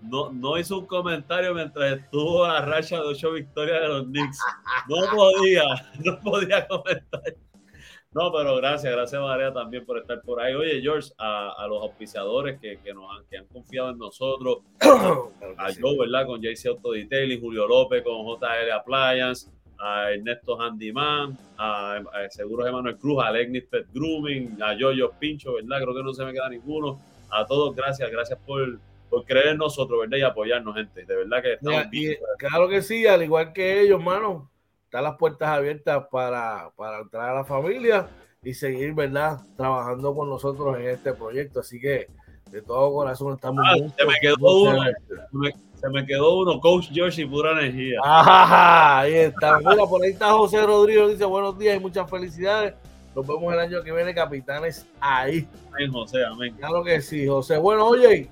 no, 0.00 0.30
no 0.32 0.58
hizo 0.58 0.78
un 0.78 0.86
comentario 0.86 1.54
mientras 1.54 1.98
estuvo 1.98 2.44
a 2.44 2.62
racha 2.62 2.96
de 2.96 3.02
ocho 3.02 3.32
victorias 3.32 3.82
de 3.82 3.88
los 3.88 4.04
Knicks. 4.04 4.38
No 4.88 4.96
podía, 5.14 5.62
no 6.04 6.20
podía 6.20 6.66
comentar. 6.66 7.34
No, 8.12 8.32
pero 8.32 8.56
gracias, 8.56 8.92
gracias 8.92 9.22
María 9.22 9.52
también 9.52 9.86
por 9.86 9.96
estar 9.96 10.20
por 10.22 10.40
ahí. 10.40 10.52
Oye, 10.52 10.80
George, 10.82 11.10
a, 11.16 11.64
los 11.68 11.80
auspiciadores 11.80 12.58
que, 12.58 12.76
nos 12.92 13.04
han, 13.16 13.24
que 13.26 13.36
han 13.36 13.46
confiado 13.46 13.90
en 13.90 13.98
nosotros, 13.98 14.58
a 14.80 15.68
Joe, 15.80 15.96
¿verdad? 15.96 16.26
Con 16.26 16.42
JC 16.42 16.66
Auto 16.66 16.90
Detailing, 16.90 17.40
Julio 17.40 17.68
López 17.68 18.02
con 18.02 18.26
JL 18.26 18.72
Appliance, 18.72 19.48
a 19.78 20.10
Ernesto 20.10 20.60
Handyman, 20.60 21.38
a, 21.56 21.98
a 21.98 22.30
Seguros 22.30 22.66
Emanuel 22.66 22.96
Cruz, 22.98 23.22
a 23.22 23.28
Alexis 23.28 23.64
Pet 23.70 23.86
Grooming, 23.94 24.60
a 24.60 24.74
Yoyo 24.74 25.12
Pincho, 25.16 25.54
¿verdad? 25.54 25.80
Creo 25.80 25.94
que 25.94 26.02
no 26.02 26.12
se 26.12 26.24
me 26.24 26.32
queda 26.32 26.48
ninguno. 26.48 27.00
A 27.30 27.46
todos, 27.46 27.76
gracias, 27.76 28.10
gracias 28.10 28.40
por, 28.44 28.80
por 29.08 29.24
creer 29.24 29.50
en 29.50 29.58
nosotros, 29.58 30.00
¿verdad? 30.00 30.18
Y 30.18 30.22
apoyarnos, 30.22 30.74
gente. 30.74 31.04
De 31.04 31.14
verdad 31.14 31.42
que 31.42 31.52
estamos 31.52 31.84
Claro 32.38 32.68
que 32.68 32.82
sí, 32.82 33.06
al 33.06 33.22
igual 33.22 33.52
que 33.52 33.82
ellos, 33.82 34.00
hermano 34.00 34.49
están 34.90 35.04
las 35.04 35.16
puertas 35.18 35.48
abiertas 35.48 36.04
para, 36.10 36.72
para 36.74 36.98
entrar 36.98 37.30
a 37.30 37.34
la 37.34 37.44
familia 37.44 38.08
y 38.42 38.52
seguir, 38.54 38.92
¿verdad? 38.92 39.40
Trabajando 39.56 40.12
con 40.16 40.28
nosotros 40.28 40.76
en 40.78 40.88
este 40.88 41.12
proyecto. 41.12 41.60
Así 41.60 41.80
que 41.80 42.08
de 42.50 42.60
todo 42.60 42.92
corazón 42.92 43.34
estamos 43.34 43.64
ah, 43.64 43.76
se 43.76 44.04
me 44.04 44.14
quedó 44.20 44.62
uno, 44.62 44.82
se 45.76 45.88
me, 45.90 46.04
quedó 46.04 46.40
uno, 46.40 46.58
Coach 46.58 46.88
George 46.92 47.22
y 47.22 47.24
pura 47.24 47.52
energía. 47.52 48.00
ahí 48.02 49.14
está. 49.14 49.58
Mira, 49.58 49.86
por 49.88 50.02
ahí 50.02 50.10
está 50.10 50.32
José 50.32 50.60
Rodríguez, 50.66 51.10
dice 51.10 51.24
buenos 51.24 51.56
días 51.56 51.76
y 51.76 51.78
muchas 51.78 52.10
felicidades. 52.10 52.74
Nos 53.14 53.24
vemos 53.24 53.54
el 53.54 53.60
año 53.60 53.84
que 53.84 53.92
viene, 53.92 54.12
capitanes, 54.12 54.88
ahí. 54.98 55.46
Amén, 55.68 55.92
José, 55.92 56.24
amén. 56.24 56.56
Claro 56.56 56.82
que 56.82 57.00
sí, 57.00 57.28
José. 57.28 57.58
Bueno, 57.58 57.86
oye, 57.86 58.28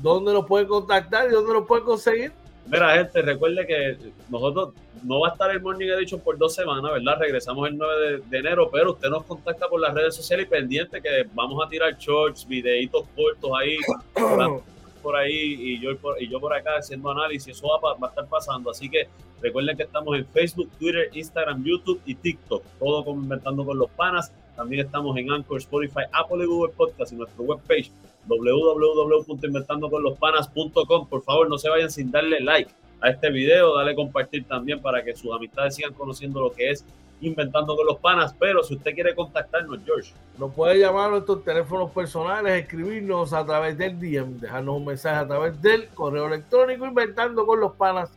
¿dónde 0.00 0.32
nos 0.32 0.46
pueden 0.46 0.66
contactar 0.66 1.28
y 1.28 1.30
dónde 1.32 1.52
nos 1.52 1.64
pueden 1.64 1.84
conseguir? 1.84 2.32
Mira, 2.68 2.96
gente, 2.96 3.22
recuerde 3.22 3.66
que 3.66 3.96
nosotros 4.28 4.74
no 5.04 5.20
va 5.20 5.28
a 5.28 5.32
estar 5.32 5.50
el 5.50 5.60
Morning 5.60 5.86
Edition 5.86 6.20
por 6.20 6.36
dos 6.36 6.54
semanas, 6.54 6.90
¿verdad? 6.92 7.18
Regresamos 7.20 7.68
el 7.68 7.76
9 7.76 8.22
de, 8.28 8.38
enero, 8.38 8.68
pero 8.72 8.92
usted 8.92 9.08
nos 9.08 9.24
contacta 9.24 9.68
por 9.68 9.80
las 9.80 9.94
redes 9.94 10.16
sociales 10.16 10.46
y 10.46 10.50
pendiente 10.50 11.00
que 11.00 11.26
vamos 11.32 11.64
a 11.64 11.68
tirar 11.68 11.96
shorts, 11.96 12.46
videitos 12.46 13.04
cortos 13.14 13.50
ahí, 13.56 13.76
por 15.02 15.14
ahí 15.14 15.56
y 15.58 15.80
yo, 15.80 15.90
y 16.18 16.28
yo 16.28 16.40
por 16.40 16.52
acá 16.52 16.78
haciendo 16.78 17.10
análisis. 17.10 17.56
Eso 17.56 17.68
va, 17.68 17.94
va, 17.94 18.06
a 18.08 18.10
estar 18.10 18.26
pasando. 18.26 18.70
Así 18.70 18.88
que 18.88 19.06
recuerden 19.40 19.76
que 19.76 19.84
estamos 19.84 20.16
en 20.16 20.26
Facebook, 20.26 20.68
Twitter, 20.78 21.08
Instagram, 21.12 21.62
YouTube 21.62 22.00
y 22.04 22.16
TikTok. 22.16 22.64
Todo 22.80 23.04
como 23.04 23.22
Inventando 23.22 23.64
con 23.64 23.78
los 23.78 23.90
Panas. 23.90 24.32
También 24.56 24.86
estamos 24.86 25.16
en 25.18 25.30
Anchor, 25.30 25.58
Spotify, 25.58 26.02
Apple 26.10 26.42
y 26.42 26.46
Google 26.46 26.72
Podcast 26.76 27.12
y 27.12 27.16
nuestra 27.16 27.40
webpage 27.44 27.92
www.inventandoconlospanas.com. 28.26 31.08
Por 31.08 31.22
favor, 31.22 31.48
no 31.48 31.58
se 31.58 31.68
vayan 31.68 31.90
sin 31.90 32.10
darle 32.10 32.40
like 32.40 32.70
a 33.00 33.10
este 33.10 33.30
video, 33.30 33.76
dale 33.76 33.94
compartir 33.94 34.44
también 34.44 34.80
para 34.80 35.04
que 35.04 35.14
sus 35.14 35.34
amistades 35.34 35.74
sigan 35.74 35.92
conociendo 35.94 36.40
lo 36.40 36.52
que 36.52 36.70
es 36.70 36.84
Inventando 37.20 37.74
con 37.74 37.86
los 37.86 37.96
Panas. 37.96 38.34
Pero 38.38 38.62
si 38.62 38.74
usted 38.74 38.94
quiere 38.94 39.14
contactarnos, 39.14 39.80
George, 39.86 40.12
nos 40.38 40.52
puede 40.52 40.78
llamar 40.78 41.08
a 41.08 41.12
nuestros 41.12 41.42
teléfonos 41.44 41.90
personales, 41.90 42.62
escribirnos 42.62 43.32
a 43.32 43.42
través 43.44 43.78
del 43.78 43.98
DM, 43.98 44.38
dejarnos 44.38 44.76
un 44.76 44.84
mensaje 44.84 45.16
a 45.16 45.26
través 45.26 45.62
del 45.62 45.88
correo 45.88 46.26
electrónico 46.26 46.84
Inventando 46.84 47.46
con 47.46 47.60
los 47.60 47.72
Panas 47.72 48.10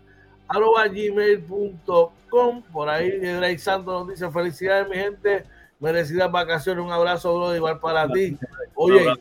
arroba 0.50 0.88
gmail.com. 0.88 2.64
Por 2.74 2.90
ahí 2.90 3.20
Drake 3.20 3.60
Santos 3.60 3.94
nos 3.94 4.10
dice 4.10 4.30
felicidades 4.32 4.90
mi 4.90 4.96
gente, 4.96 5.46
merecidas 5.80 6.32
vacaciones, 6.32 6.84
un 6.84 6.92
abrazo, 6.92 7.36
bro, 7.36 7.56
igual 7.56 7.80
para 7.80 8.08
ti. 8.08 8.36
Oye, 8.76 9.14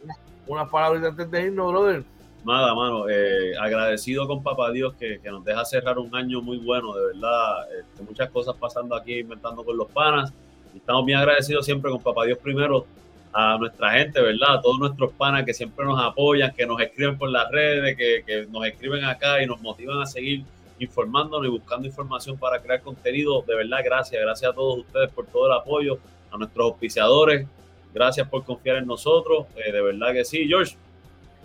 unas 0.49 0.69
palabras 0.69 1.05
antes 1.05 1.31
de 1.31 1.43
irnos, 1.43 1.71
brother. 1.73 2.05
Nada, 2.45 2.75
mano, 2.75 3.09
eh, 3.09 3.53
agradecido 3.61 4.27
con 4.27 4.43
Papá 4.43 4.71
Dios 4.71 4.95
que, 4.95 5.21
nos 5.25 5.45
deja 5.45 5.65
cerrar 5.65 5.99
un 5.99 6.15
año 6.15 6.41
muy 6.41 6.59
bueno, 6.59 6.95
de 6.95 7.07
verdad. 7.07 7.67
Este, 7.79 8.03
muchas 8.03 8.31
cosas 8.31 8.57
pasando 8.57 8.95
aquí, 8.95 9.19
inventando 9.19 9.65
con 9.65 9.77
los 9.77 9.89
panas. 9.91 10.33
Estamos 10.75 11.05
bien 11.05 11.19
agradecidos 11.19 11.65
siempre 11.65 11.91
con 11.91 12.01
Papá 12.01 12.25
Dios 12.25 12.39
primero 12.39 12.87
a 13.33 13.59
nuestra 13.59 13.93
gente, 13.93 14.21
¿verdad? 14.23 14.55
A 14.55 14.61
todos 14.63 14.79
nuestros 14.79 15.13
panas 15.13 15.45
que 15.45 15.53
siempre 15.53 15.85
nos 15.85 16.01
apoyan, 16.03 16.55
que 16.55 16.67
nos 16.67 16.81
escriben 16.81 17.19
por 17.19 17.29
las 17.29 17.51
redes, 17.51 17.97
que, 17.97 18.23
que 18.25 18.47
nos 18.47 18.65
escriben 18.67 19.05
acá 19.05 19.43
y 19.43 19.47
nos 19.47 19.61
motivan 19.61 20.01
a 20.01 20.07
seguir 20.07 20.45
informándonos 20.79 21.47
y 21.47 21.51
buscando 21.51 21.87
información 21.87 22.39
para 22.39 22.61
crear 22.61 22.81
contenido. 22.81 23.43
De 23.43 23.55
verdad, 23.55 23.79
gracias. 23.85 24.23
Gracias 24.23 24.51
a 24.51 24.55
todos 24.55 24.79
ustedes 24.79 25.11
por 25.11 25.27
todo 25.27 25.47
el 25.47 25.53
apoyo, 25.53 25.99
a 26.31 26.39
nuestros 26.39 26.65
auspiciadores, 26.65 27.47
Gracias 27.95 28.29
por 28.29 28.45
confiar 28.45 28.77
en 28.77 28.87
nosotros. 28.87 29.47
Eh, 29.57 29.73
de 29.73 29.81
verdad 29.81 30.13
que 30.13 30.25
sí, 30.25 30.47
George. 30.47 30.77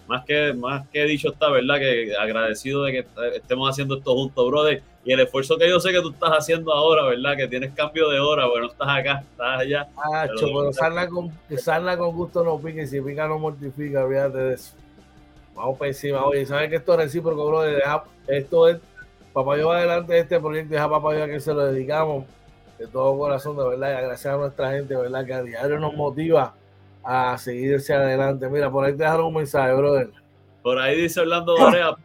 Más 0.07 0.25
que, 0.25 0.53
más 0.53 0.85
que 0.89 1.05
dicho 1.05 1.29
está, 1.31 1.49
¿verdad? 1.49 1.79
Que 1.79 2.13
agradecido 2.17 2.83
de 2.83 2.91
que 2.91 3.05
estemos 3.35 3.69
haciendo 3.69 3.97
esto 3.97 4.13
juntos, 4.13 4.47
brother. 4.47 4.83
Y 5.05 5.13
el 5.13 5.19
esfuerzo 5.21 5.57
que 5.57 5.69
yo 5.69 5.79
sé 5.79 5.91
que 5.91 6.01
tú 6.01 6.11
estás 6.11 6.31
haciendo 6.31 6.73
ahora, 6.73 7.03
¿verdad? 7.03 7.37
Que 7.37 7.47
tienes 7.47 7.73
cambio 7.73 8.09
de 8.09 8.19
hora, 8.19 8.45
bueno, 8.47 8.67
estás 8.67 8.87
acá, 8.87 9.23
estás 9.31 9.61
allá. 9.61 9.87
Ah, 9.97 10.25
pero, 10.27 10.71
pero 10.73 11.09
con, 11.09 11.31
con 11.97 12.15
gusto 12.15 12.43
no 12.43 12.59
pique, 12.59 12.83
y 12.83 12.87
si 12.87 13.01
pica 13.01 13.27
no 13.27 13.39
mortifica, 13.39 14.03
olvídate 14.03 14.37
de 14.37 14.53
eso. 14.55 14.75
Vamos 15.55 15.77
para 15.77 15.89
encima. 15.89 16.25
Oye, 16.25 16.45
¿sabes 16.45 16.69
que 16.69 16.77
esto 16.77 16.93
es 16.93 16.99
recíproco, 16.99 17.47
brother? 17.47 17.83
esto 18.27 18.67
es, 18.67 18.79
papá, 19.31 19.57
yo 19.57 19.71
adelante 19.71 20.13
de 20.13 20.19
este 20.19 20.39
proyecto, 20.39 20.73
deja 20.73 20.89
papá 20.89 21.15
yo 21.15 21.23
a 21.23 21.27
que 21.27 21.39
se 21.39 21.53
lo 21.53 21.65
dedicamos 21.65 22.25
de 22.77 22.87
todo 22.87 23.17
corazón, 23.17 23.57
de 23.57 23.67
verdad, 23.67 23.89
y 23.89 23.93
agradecer 23.93 24.31
a 24.31 24.37
nuestra 24.37 24.71
gente, 24.71 24.95
verdad, 24.95 25.25
que 25.25 25.33
a 25.33 25.43
diario 25.43 25.79
nos 25.79 25.93
motiva 25.93 26.55
a 27.03 27.37
seguirse 27.37 27.93
adelante. 27.93 28.47
Mira, 28.49 28.71
por 28.71 28.85
ahí 28.85 28.91
te 28.91 29.03
dejaron 29.03 29.27
un 29.27 29.35
mensaje, 29.35 29.73
brother. 29.73 30.09
Por 30.61 30.79
ahí 30.79 31.01
dice 31.01 31.19
Orlando 31.19 31.57
Dorea, 31.57 31.95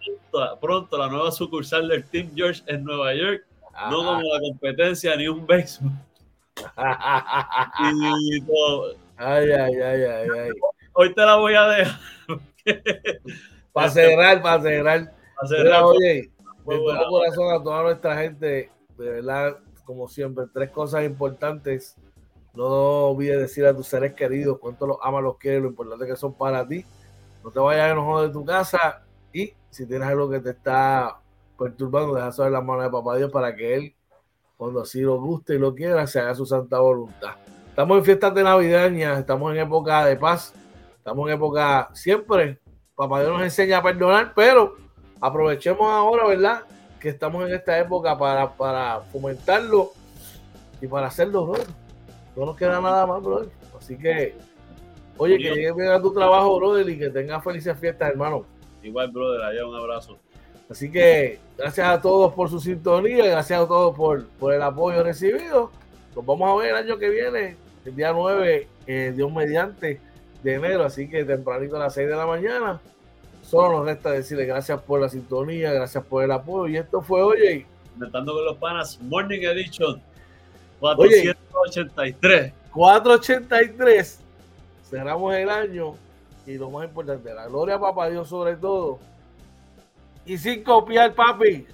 pronto, 0.61 0.99
la 0.99 1.09
nueva 1.09 1.31
sucursal 1.31 1.89
del 1.89 2.05
Team 2.05 2.33
George 2.35 2.62
en 2.66 2.85
Nueva 2.85 3.14
York, 3.14 3.45
no 3.91 3.99
como 3.99 4.21
la 4.21 4.41
competencia 4.41 5.14
ni 5.16 5.29
un 5.29 5.47
béisbol. 5.47 5.93
Ay, 9.21 9.51
ay, 9.51 9.75
ay, 9.83 10.03
ay, 10.03 10.29
ay. 10.39 10.51
Hoy 10.93 11.12
te 11.12 11.21
la 11.23 11.37
voy 11.37 11.55
a 11.55 11.66
dejar. 11.66 12.01
para 13.73 13.91
cerrar, 13.91 14.41
para 14.41 14.62
cerrar. 14.62 15.12
Para 15.35 15.49
cerrar. 15.49 15.83
oye, 15.83 16.09
de 16.09 16.31
todo 16.64 17.09
corazón 17.09 17.53
a 17.53 17.62
toda 17.62 17.83
nuestra 17.83 18.16
gente, 18.16 18.71
de 18.97 19.11
verdad, 19.11 19.59
como 19.89 20.07
siempre, 20.07 20.45
tres 20.53 20.70
cosas 20.70 21.07
importantes. 21.07 21.97
No 22.53 23.07
olvides 23.07 23.41
decir 23.41 23.64
a 23.64 23.74
tus 23.74 23.86
seres 23.86 24.12
queridos 24.12 24.59
cuánto 24.59 24.86
los 24.86 24.99
amas, 25.03 25.22
los 25.22 25.39
quieres, 25.39 25.62
lo 25.62 25.68
importante 25.68 26.07
que 26.07 26.14
son 26.14 26.34
para 26.34 26.68
ti. 26.68 26.84
No 27.43 27.51
te 27.51 27.59
vayas 27.59 27.91
enojado 27.91 28.26
de 28.26 28.28
tu 28.28 28.45
casa 28.45 29.03
y 29.32 29.55
si 29.70 29.86
tienes 29.86 30.07
algo 30.07 30.28
que 30.28 30.41
te 30.41 30.51
está 30.51 31.20
perturbando, 31.59 32.14
deja 32.14 32.30
saber 32.32 32.53
las 32.53 32.62
manos 32.62 32.84
de 32.84 32.91
papá 32.91 33.16
Dios 33.16 33.32
para 33.32 33.57
que 33.57 33.74
Él, 33.76 33.95
cuando 34.59 34.82
así 34.82 35.01
lo 35.01 35.18
guste 35.22 35.55
y 35.55 35.59
lo 35.59 35.74
quiera, 35.74 36.07
se 36.07 36.20
haga 36.20 36.34
su 36.34 36.45
santa 36.45 36.78
voluntad. 36.80 37.36
Estamos 37.70 37.97
en 37.97 38.05
fiestas 38.05 38.34
de 38.34 38.43
navideña, 38.43 39.18
estamos 39.18 39.53
en 39.55 39.61
época 39.61 40.05
de 40.05 40.16
paz, 40.16 40.53
estamos 40.99 41.26
en 41.30 41.36
época 41.36 41.89
siempre. 41.95 42.61
Papá 42.95 43.20
Dios 43.20 43.32
nos 43.32 43.43
enseña 43.43 43.78
a 43.78 43.82
perdonar, 43.82 44.34
pero 44.34 44.74
aprovechemos 45.18 45.91
ahora, 45.91 46.26
¿verdad? 46.26 46.64
Que 47.01 47.09
estamos 47.09 47.46
en 47.46 47.55
esta 47.55 47.78
época 47.78 48.16
para, 48.16 48.51
para 48.53 49.01
fomentarlo 49.12 49.92
y 50.80 50.86
para 50.86 51.07
hacerlo, 51.09 51.46
bro. 51.46 51.62
No 52.36 52.46
nos 52.46 52.57
queda 52.57 52.80
nada 52.80 53.07
más, 53.07 53.22
bro. 53.22 53.46
Así 53.78 53.96
que, 53.96 54.34
oye, 55.16 55.38
que 55.38 55.55
llegue 55.55 55.72
bien 55.72 55.88
a 55.88 56.01
tu 56.01 56.12
trabajo, 56.12 56.57
brother, 56.59 56.88
y 56.88 56.99
que 56.99 57.11
tengas 57.11 57.42
felices 57.42 57.78
fiestas, 57.78 58.11
hermano. 58.11 58.44
Igual, 58.82 59.11
brother, 59.11 59.42
allá 59.42 59.66
un 59.66 59.74
abrazo. 59.74 60.18
Así 60.70 60.90
que 60.90 61.38
gracias 61.57 61.88
a 61.88 62.01
todos 62.01 62.34
por 62.34 62.51
su 62.51 62.61
sintonía, 62.61 63.24
gracias 63.26 63.61
a 63.61 63.66
todos 63.66 63.96
por, 63.96 64.26
por 64.26 64.53
el 64.53 64.62
apoyo 64.62 65.03
recibido. 65.03 65.70
Nos 66.14 66.26
vamos 66.26 66.51
a 66.51 66.62
ver 66.62 66.70
el 66.70 66.76
año 66.76 66.99
que 66.99 67.09
viene, 67.09 67.57
el 67.84 67.96
día 67.96 68.12
9, 68.12 68.68
eh, 68.86 69.12
Dios 69.16 69.32
mediante, 69.32 70.01
de 70.42 70.55
enero, 70.55 70.84
así 70.84 71.09
que 71.09 71.24
tempranito 71.24 71.76
a 71.76 71.80
las 71.80 71.94
6 71.94 72.09
de 72.09 72.16
la 72.16 72.26
mañana. 72.26 72.80
Solo 73.49 73.78
nos 73.78 73.86
resta 73.86 74.11
decirle 74.11 74.44
gracias 74.44 74.78
por 74.82 75.01
la 75.01 75.09
sintonía, 75.09 75.72
gracias 75.72 76.05
por 76.05 76.22
el 76.22 76.30
apoyo. 76.32 76.70
Y 76.70 76.76
esto 76.76 77.01
fue, 77.01 77.22
oye. 77.22 77.66
Inventando 77.94 78.34
con 78.34 78.44
los 78.44 78.59
panas, 78.59 79.01
Morning 79.01 79.40
Edition 79.40 80.03
483. 80.80 82.53
483. 82.70 84.20
Cerramos 84.90 85.34
el 85.34 85.49
año. 85.49 85.94
Y 86.46 86.59
lo 86.59 86.68
más 86.68 86.84
importante, 86.84 87.32
la 87.32 87.46
gloria 87.46 87.76
a 87.76 87.80
Papá 87.80 88.11
Dios 88.11 88.28
sobre 88.28 88.55
todo. 88.55 88.99
Y 90.26 90.36
sin 90.36 90.62
copiar, 90.62 91.14
papi. 91.14 91.66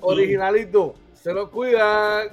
Originalito. 0.00 0.94
Se 1.14 1.32
lo 1.32 1.50
cuidan. 1.50 2.28